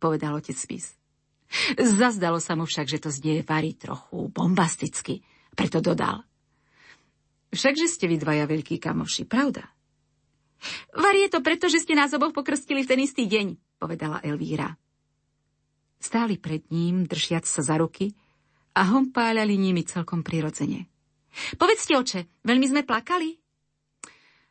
povedal 0.00 0.40
otec 0.40 0.56
Spis. 0.56 0.96
Zazdalo 1.76 2.40
sa 2.40 2.56
mu 2.56 2.64
však, 2.64 2.86
že 2.88 3.02
to 3.02 3.10
zdieje 3.12 3.44
Vary 3.44 3.76
trochu 3.76 4.32
bombasticky, 4.32 5.20
preto 5.52 5.84
dodal. 5.84 6.24
Všakže 7.50 7.86
ste 7.90 8.06
vy 8.06 8.16
dvaja 8.16 8.46
veľkí 8.46 8.78
kamoši, 8.78 9.26
pravda? 9.26 9.66
Vary 10.94 11.26
je 11.26 11.30
to 11.34 11.40
preto, 11.42 11.66
že 11.66 11.82
ste 11.82 11.98
nás 11.98 12.14
oboch 12.14 12.30
pokrstili 12.30 12.86
v 12.86 12.90
ten 12.94 13.00
istý 13.02 13.26
deň, 13.26 13.58
povedala 13.82 14.22
Elvíra. 14.22 14.78
Stáli 16.00 16.40
pred 16.40 16.64
ním, 16.70 17.04
držiac 17.04 17.44
sa 17.44 17.60
za 17.60 17.76
ruky 17.76 18.14
a 18.72 18.86
hompáľali 18.88 19.58
nimi 19.58 19.82
celkom 19.84 20.22
prirodzene. 20.22 20.86
Povedzte, 21.58 21.98
oče, 21.98 22.20
veľmi 22.46 22.66
sme 22.70 22.82
plakali? 22.86 23.36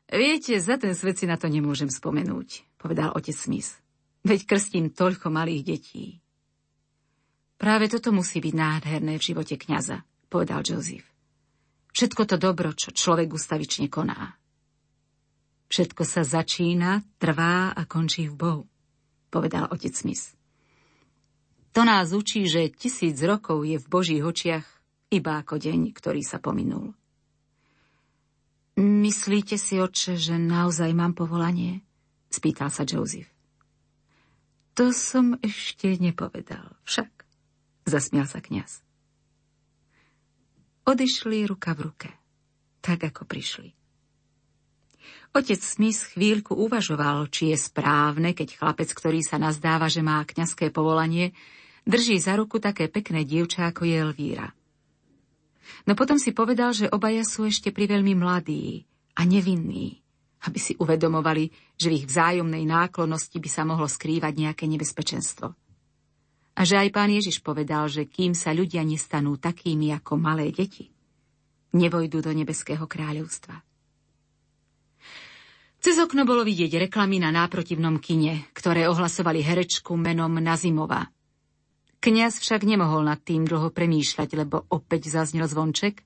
Viete, 0.10 0.58
za 0.58 0.76
ten 0.76 0.98
svet 0.98 1.22
si 1.22 1.26
na 1.30 1.38
to 1.38 1.48
nemôžem 1.48 1.88
spomenúť, 1.88 2.66
povedal 2.82 3.14
otec 3.14 3.34
Smith. 3.34 3.78
Veď 4.24 4.40
krstím 4.46 4.92
toľko 4.92 5.32
malých 5.32 5.64
detí. 5.64 6.06
Práve 7.60 7.92
toto 7.92 8.16
musí 8.16 8.40
byť 8.40 8.56
nádherné 8.56 9.20
v 9.20 9.26
živote 9.32 9.60
kňaza, 9.60 10.04
povedal 10.32 10.64
Joseph. 10.64 11.04
Všetko 11.92 12.24
to 12.24 12.36
dobro, 12.40 12.72
čo 12.72 12.96
človek 12.96 13.32
ustavične 13.36 13.92
koná. 13.92 14.40
Všetko 15.70 16.04
sa 16.08 16.24
začína, 16.24 17.04
trvá 17.20 17.76
a 17.76 17.82
končí 17.86 18.32
v 18.32 18.36
Bohu, 18.36 18.64
povedal 19.30 19.68
otec 19.70 19.94
Smith. 19.94 20.34
To 21.78 21.86
nás 21.86 22.16
učí, 22.16 22.50
že 22.50 22.74
tisíc 22.74 23.22
rokov 23.22 23.62
je 23.68 23.78
v 23.78 23.88
Božích 23.88 24.24
očiach 24.26 24.66
iba 25.14 25.38
ako 25.38 25.62
deň, 25.62 25.94
ktorý 25.94 26.22
sa 26.26 26.42
pominul. 26.42 26.98
Myslíte 28.80 29.60
si, 29.60 29.78
oče, 29.78 30.16
že 30.16 30.40
naozaj 30.40 30.96
mám 30.96 31.12
povolanie? 31.12 31.84
Spýtal 32.32 32.72
sa 32.72 32.88
Joseph. 32.88 33.39
To 34.80 34.96
som 34.96 35.36
ešte 35.44 35.92
nepovedal, 36.00 36.72
však, 36.88 37.12
zasmial 37.84 38.32
sa 38.32 38.40
kňaz. 38.40 38.80
Odišli 40.88 41.44
ruka 41.44 41.76
v 41.76 41.92
ruke, 41.92 42.10
tak 42.80 43.04
ako 43.04 43.28
prišli. 43.28 43.76
Otec 45.36 45.60
Smith 45.60 46.16
chvíľku 46.16 46.56
uvažoval, 46.56 47.28
či 47.28 47.52
je 47.52 47.60
správne, 47.60 48.32
keď 48.32 48.56
chlapec, 48.56 48.88
ktorý 48.96 49.20
sa 49.20 49.36
nazdáva, 49.36 49.92
že 49.92 50.00
má 50.00 50.24
kňazské 50.24 50.72
povolanie, 50.72 51.36
drží 51.84 52.16
za 52.16 52.40
ruku 52.40 52.64
také 52.64 52.88
pekné 52.88 53.28
dievča, 53.28 53.76
ako 53.76 53.84
je 53.84 53.96
Elvíra. 54.00 54.56
No 55.92 55.94
potom 56.00 56.16
si 56.16 56.32
povedal, 56.32 56.72
že 56.72 56.88
obaja 56.88 57.28
sú 57.28 57.44
ešte 57.44 57.76
priveľmi 57.76 58.16
mladí 58.16 58.88
a 59.20 59.28
nevinní, 59.28 60.00
aby 60.48 60.60
si 60.60 60.74
uvedomovali, 60.80 61.52
že 61.76 61.92
v 61.92 62.04
ich 62.04 62.06
vzájomnej 62.08 62.64
náklonnosti 62.64 63.40
by 63.42 63.50
sa 63.52 63.68
mohlo 63.68 63.90
skrývať 63.90 64.34
nejaké 64.36 64.66
nebezpečenstvo. 64.72 65.52
A 66.56 66.62
že 66.68 66.76
aj 66.76 66.90
pán 66.92 67.12
Ježiš 67.12 67.40
povedal, 67.44 67.88
že 67.88 68.08
kým 68.08 68.36
sa 68.36 68.52
ľudia 68.52 68.84
nestanú 68.84 69.40
takými 69.40 69.96
ako 69.96 70.20
malé 70.20 70.52
deti, 70.52 70.92
nevojdu 71.76 72.24
do 72.24 72.32
nebeského 72.36 72.84
kráľovstva. 72.84 73.64
Cez 75.80 75.96
okno 75.96 76.28
bolo 76.28 76.44
vidieť 76.44 76.92
reklamy 76.92 77.24
na 77.24 77.32
náprotivnom 77.32 78.04
kine, 78.04 78.52
ktoré 78.52 78.92
ohlasovali 78.92 79.40
herečku 79.40 79.96
menom 79.96 80.36
Nazimova– 80.40 81.08
Kňaz 82.00 82.40
však 82.40 82.64
nemohol 82.64 83.04
nad 83.04 83.20
tým 83.20 83.44
dlho 83.44 83.76
premýšľať, 83.76 84.30
lebo 84.40 84.64
opäť 84.72 85.12
zaznel 85.12 85.52
zvonček 85.52 86.00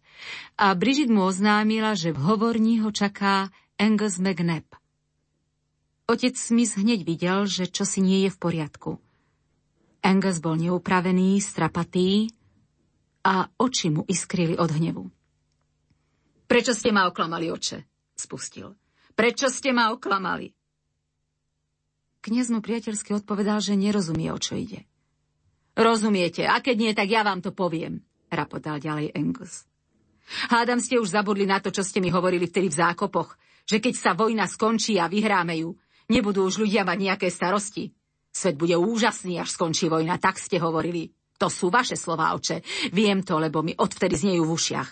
a 0.57 0.73
Bridget 0.73 1.13
mu 1.13 1.29
oznámila, 1.29 1.93
že 1.93 2.09
v 2.09 2.33
hovorní 2.33 2.81
ho 2.81 2.89
čaká 2.89 3.53
Angus 3.77 4.21
McNabb. 4.21 4.77
Otec 6.05 6.37
Smith 6.37 6.77
hneď 6.77 7.01
videl, 7.07 7.49
že 7.49 7.65
čosi 7.65 8.03
nie 8.03 8.27
je 8.27 8.29
v 8.29 8.37
poriadku. 8.37 9.01
Angus 10.03 10.43
bol 10.43 10.59
neupravený, 10.59 11.39
strapatý 11.39 12.27
a 13.23 13.47
oči 13.55 13.87
mu 13.89 14.03
iskrili 14.03 14.59
od 14.59 14.67
hnevu. 14.67 15.03
Prečo 16.45 16.75
ste 16.75 16.91
ma 16.91 17.07
oklamali, 17.07 17.49
oče? 17.49 17.87
spustil. 18.13 18.75
Prečo 19.15 19.49
ste 19.49 19.73
ma 19.73 19.89
oklamali? 19.89 20.53
Kňaz 22.23 22.47
mu 22.53 22.59
priateľsky 22.61 23.15
odpovedal, 23.17 23.59
že 23.59 23.79
nerozumie, 23.79 24.29
o 24.31 24.39
čo 24.39 24.55
ide. 24.55 24.85
Rozumiete, 25.73 26.45
a 26.45 26.61
keď 26.61 26.75
nie, 26.77 26.91
tak 26.93 27.09
ja 27.09 27.25
vám 27.25 27.41
to 27.41 27.49
poviem, 27.49 28.05
rapotal 28.29 28.77
ďalej 28.77 29.11
Angus. 29.17 29.65
Hádam 30.53 30.79
ste 30.79 31.01
už 31.01 31.11
zabudli 31.11 31.43
na 31.43 31.59
to, 31.59 31.73
čo 31.73 31.83
ste 31.83 31.99
mi 31.99 32.13
hovorili 32.13 32.47
vtedy 32.47 32.71
v 32.71 32.79
zákopoch, 32.79 33.35
že 33.63 33.79
keď 33.79 33.93
sa 33.95 34.11
vojna 34.15 34.45
skončí 34.47 34.99
a 34.99 35.07
vyhráme 35.07 35.55
ju, 35.59 35.75
nebudú 36.11 36.47
už 36.47 36.63
ľudia 36.67 36.83
mať 36.83 36.97
nejaké 36.99 37.27
starosti. 37.31 37.95
Svet 38.33 38.57
bude 38.57 38.73
úžasný, 38.75 39.37
až 39.37 39.53
skončí 39.53 39.87
vojna, 39.87 40.17
tak 40.17 40.41
ste 40.41 40.57
hovorili. 40.57 41.13
To 41.37 41.47
sú 41.51 41.69
vaše 41.69 41.99
slová, 41.99 42.33
oče. 42.33 42.63
Viem 42.95 43.21
to, 43.21 43.37
lebo 43.37 43.61
mi 43.61 43.75
odvtedy 43.75 44.15
znejú 44.15 44.47
v 44.47 44.53
ušiach. 44.57 44.89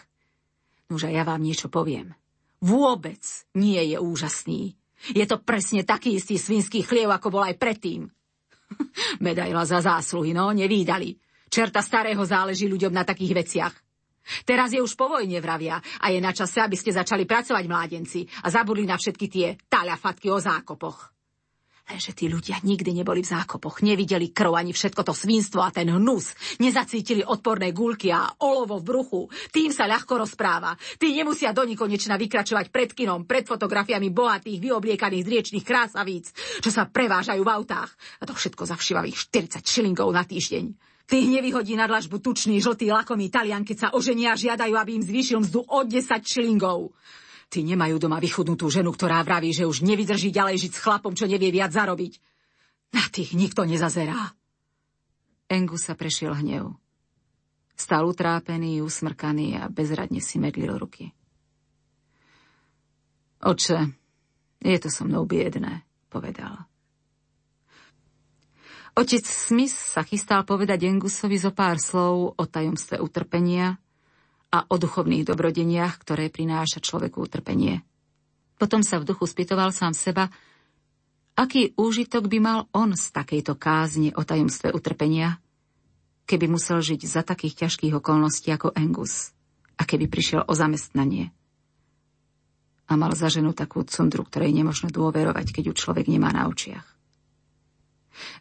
Nože 0.91 1.09
ja 1.09 1.23
vám 1.23 1.41
niečo 1.41 1.71
poviem. 1.71 2.11
Vôbec 2.61 3.23
nie 3.57 3.81
je 3.89 3.97
úžasný. 3.97 4.75
Je 5.15 5.25
to 5.25 5.41
presne 5.41 5.81
taký 5.81 6.21
istý 6.21 6.37
svinský 6.37 6.85
chliev, 6.85 7.09
ako 7.09 7.33
bol 7.33 7.43
aj 7.47 7.57
predtým. 7.57 8.05
Medaila 9.25 9.65
za 9.65 9.81
zásluhy, 9.81 10.35
no, 10.35 10.53
nevídali. 10.53 11.17
Čerta 11.49 11.81
starého 11.81 12.21
záleží 12.21 12.69
ľuďom 12.69 12.93
na 12.93 13.03
takých 13.03 13.33
veciach. 13.33 13.73
Teraz 14.45 14.71
je 14.71 14.81
už 14.81 14.93
po 14.93 15.09
vojne, 15.09 15.41
vravia, 15.41 15.81
a 15.81 16.13
je 16.13 16.21
na 16.21 16.31
čase, 16.31 16.61
aby 16.61 16.77
ste 16.77 16.93
začali 16.93 17.25
pracovať 17.25 17.65
mládenci 17.65 18.25
a 18.45 18.53
zabudli 18.53 18.85
na 18.85 18.95
všetky 18.95 19.25
tie 19.27 19.47
taľafatky 19.67 20.29
o 20.29 20.37
zákopoch. 20.37 21.11
Lenže 21.91 22.15
tí 22.15 22.31
ľudia 22.31 22.61
nikdy 22.63 22.95
neboli 22.95 23.19
v 23.19 23.31
zákopoch, 23.35 23.83
nevideli 23.83 24.31
krv 24.31 24.55
ani 24.55 24.71
všetko 24.71 25.01
to 25.03 25.11
svinstvo 25.11 25.59
a 25.59 25.75
ten 25.75 25.91
hnus, 25.91 26.31
nezacítili 26.63 27.19
odporné 27.19 27.75
gulky 27.75 28.13
a 28.13 28.31
olovo 28.47 28.79
v 28.79 28.87
bruchu. 28.87 29.21
Tým 29.51 29.75
sa 29.75 29.89
ľahko 29.91 30.23
rozpráva. 30.23 30.77
Tí 30.95 31.11
nemusia 31.11 31.51
do 31.51 31.67
nikonečna 31.67 32.15
vykračovať 32.15 32.71
pred 32.71 32.95
kinom, 32.95 33.27
pred 33.27 33.43
fotografiami 33.43 34.07
bohatých, 34.07 34.61
vyobliekaných 34.61 35.25
riečných 35.27 35.67
krásavíc, 35.67 36.31
čo 36.63 36.71
sa 36.71 36.87
prevážajú 36.87 37.43
v 37.43 37.53
autách. 37.59 37.91
A 38.21 38.29
to 38.29 38.37
všetko 38.37 38.63
za 38.69 38.79
všivavých 38.79 39.17
40 39.27 39.65
šilingov 39.65 40.07
na 40.15 40.23
týždeň. 40.23 40.90
Ty 41.11 41.19
nevyhodí 41.27 41.75
na 41.75 41.91
dlažbu 41.91 42.23
tučný, 42.23 42.63
žltý, 42.63 42.87
lakomý 42.87 43.27
Talian, 43.27 43.67
keď 43.67 43.77
sa 43.77 43.87
oženia 43.91 44.31
a 44.31 44.39
žiadajú, 44.39 44.79
aby 44.79 44.95
im 44.95 45.03
zvýšil 45.03 45.43
mzdu 45.43 45.59
o 45.67 45.79
10 45.83 46.07
šilingov. 46.23 46.95
Ty 47.51 47.67
nemajú 47.67 47.99
doma 47.99 48.15
vychudnutú 48.23 48.71
ženu, 48.71 48.95
ktorá 48.95 49.19
vraví, 49.19 49.51
že 49.51 49.67
už 49.67 49.83
nevydrží 49.83 50.31
ďalej 50.31 50.63
žiť 50.63 50.71
s 50.71 50.79
chlapom, 50.79 51.11
čo 51.11 51.27
nevie 51.27 51.51
viac 51.51 51.75
zarobiť. 51.75 52.15
Na 52.95 53.03
tých 53.11 53.35
nikto 53.35 53.67
nezazerá. 53.67 54.31
Engu 55.51 55.75
sa 55.75 55.99
prešiel 55.99 56.31
hnev. 56.31 56.79
Stal 57.75 58.07
utrápený, 58.07 58.79
usmrkaný 58.79 59.59
a 59.59 59.67
bezradne 59.67 60.23
si 60.23 60.39
medlil 60.39 60.79
ruky. 60.79 61.11
Oče, 63.43 63.83
je 64.63 64.77
to 64.79 64.87
so 64.87 65.03
mnou 65.03 65.27
biedné, 65.27 65.83
povedal. 66.07 66.70
Otec 68.91 69.23
Smith 69.23 69.71
sa 69.71 70.03
chystal 70.03 70.43
povedať 70.43 70.83
Engusovi 70.83 71.39
zo 71.39 71.55
pár 71.55 71.79
slov 71.79 72.35
o 72.35 72.43
tajomstve 72.43 72.99
utrpenia 72.99 73.79
a 74.51 74.67
o 74.67 74.75
duchovných 74.75 75.31
dobrodeniach, 75.31 75.95
ktoré 76.03 76.27
prináša 76.27 76.83
človeku 76.83 77.23
utrpenie. 77.23 77.87
Potom 78.59 78.83
sa 78.83 78.99
v 78.99 79.07
duchu 79.07 79.23
spýtoval 79.23 79.71
sám 79.71 79.95
seba, 79.95 80.27
aký 81.39 81.71
úžitok 81.79 82.27
by 82.27 82.39
mal 82.43 82.59
on 82.75 82.99
z 82.99 83.15
takejto 83.15 83.55
kázne 83.55 84.11
o 84.11 84.27
tajomstve 84.27 84.75
utrpenia, 84.75 85.39
keby 86.27 86.51
musel 86.51 86.83
žiť 86.83 87.01
za 87.07 87.23
takých 87.23 87.65
ťažkých 87.65 87.95
okolností 87.95 88.51
ako 88.51 88.75
Engus 88.75 89.31
a 89.79 89.87
keby 89.87 90.11
prišiel 90.11 90.43
o 90.43 90.53
zamestnanie. 90.53 91.31
A 92.91 92.99
mal 92.99 93.15
za 93.15 93.31
ženu 93.31 93.55
takú 93.55 93.87
cundru, 93.87 94.27
ktorej 94.27 94.51
nemožno 94.51 94.91
dôverovať, 94.91 95.55
keď 95.55 95.71
ju 95.71 95.73
človek 95.79 96.11
nemá 96.11 96.35
na 96.35 96.51
očiach. 96.51 96.90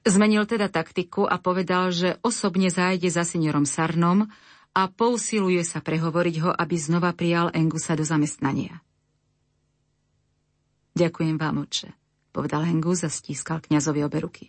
Zmenil 0.02 0.44
teda 0.44 0.66
taktiku 0.66 1.24
a 1.24 1.38
povedal, 1.38 1.94
že 1.94 2.18
osobne 2.20 2.68
zájde 2.68 3.08
za 3.08 3.22
seniorom 3.22 3.64
Sarnom 3.64 4.26
a 4.74 4.82
pousiluje 4.86 5.62
sa 5.66 5.82
prehovoriť 5.82 6.36
ho, 6.42 6.50
aby 6.50 6.76
znova 6.78 7.14
prijal 7.14 7.50
Engusa 7.54 7.94
do 7.94 8.06
zamestnania. 8.06 8.82
Ďakujem 10.94 11.38
vám, 11.38 11.64
oče, 11.64 11.94
povedal 12.34 12.66
Engus 12.66 13.06
a 13.06 13.10
stískal 13.10 13.62
kniazovi 13.62 14.02
obe 14.02 14.18
ruky. 14.18 14.44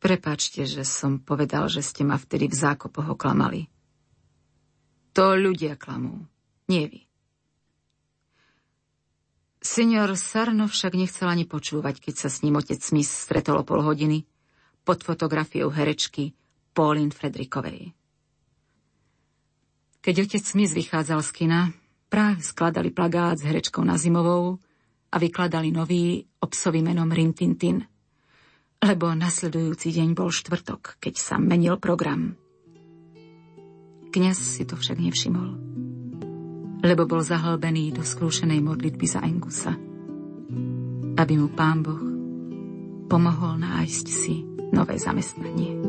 Prepačte, 0.00 0.64
že 0.64 0.86
som 0.86 1.20
povedal, 1.20 1.68
že 1.68 1.84
ste 1.84 2.08
ma 2.08 2.16
vtedy 2.16 2.48
v 2.48 2.56
zákopoch 2.56 3.20
oklamali. 3.20 3.68
To 5.12 5.36
ľudia 5.36 5.76
klamú, 5.76 6.24
nie 6.70 6.88
vy. 6.88 7.09
Senior 9.60 10.16
Sarno 10.16 10.64
však 10.64 10.96
nechcel 10.96 11.28
ani 11.28 11.44
počúvať, 11.44 12.00
keď 12.00 12.14
sa 12.16 12.28
s 12.32 12.40
ním 12.40 12.56
otec 12.56 12.80
Smith 12.80 13.12
stretol 13.12 13.60
o 13.60 13.64
pol 13.64 13.84
hodiny 13.84 14.24
pod 14.88 15.04
fotografiou 15.04 15.68
herečky 15.68 16.32
Pauline 16.72 17.12
Fredrikovej. 17.12 17.92
Keď 20.00 20.14
otec 20.24 20.40
Smith 20.40 20.72
vychádzal 20.72 21.20
z 21.20 21.30
kina, 21.36 21.60
práve 22.08 22.40
skladali 22.40 22.88
plagát 22.88 23.36
s 23.36 23.44
herečkou 23.44 23.84
Nazimovou 23.84 24.56
a 25.12 25.16
vykladali 25.20 25.68
nový 25.68 26.24
obsový 26.40 26.80
menom 26.80 27.12
Rintintin, 27.12 27.84
lebo 28.80 29.12
nasledujúci 29.12 29.92
deň 29.92 30.16
bol 30.16 30.32
štvrtok, 30.32 30.96
keď 31.04 31.14
sa 31.20 31.36
menil 31.36 31.76
program. 31.76 32.32
Kňaz 34.08 34.40
si 34.40 34.64
to 34.64 34.80
však 34.80 34.96
nevšimol 34.96 35.89
lebo 36.80 37.04
bol 37.08 37.20
zahlbený 37.24 37.96
do 37.96 38.04
skrúšenej 38.04 38.60
modlitby 38.64 39.06
za 39.08 39.20
Engusa, 39.24 39.72
aby 41.16 41.34
mu 41.36 41.48
pán 41.52 41.84
Boh 41.84 42.00
pomohol 43.10 43.58
nájsť 43.58 44.06
si 44.06 44.44
nové 44.70 44.96
zamestnanie. 44.96 45.79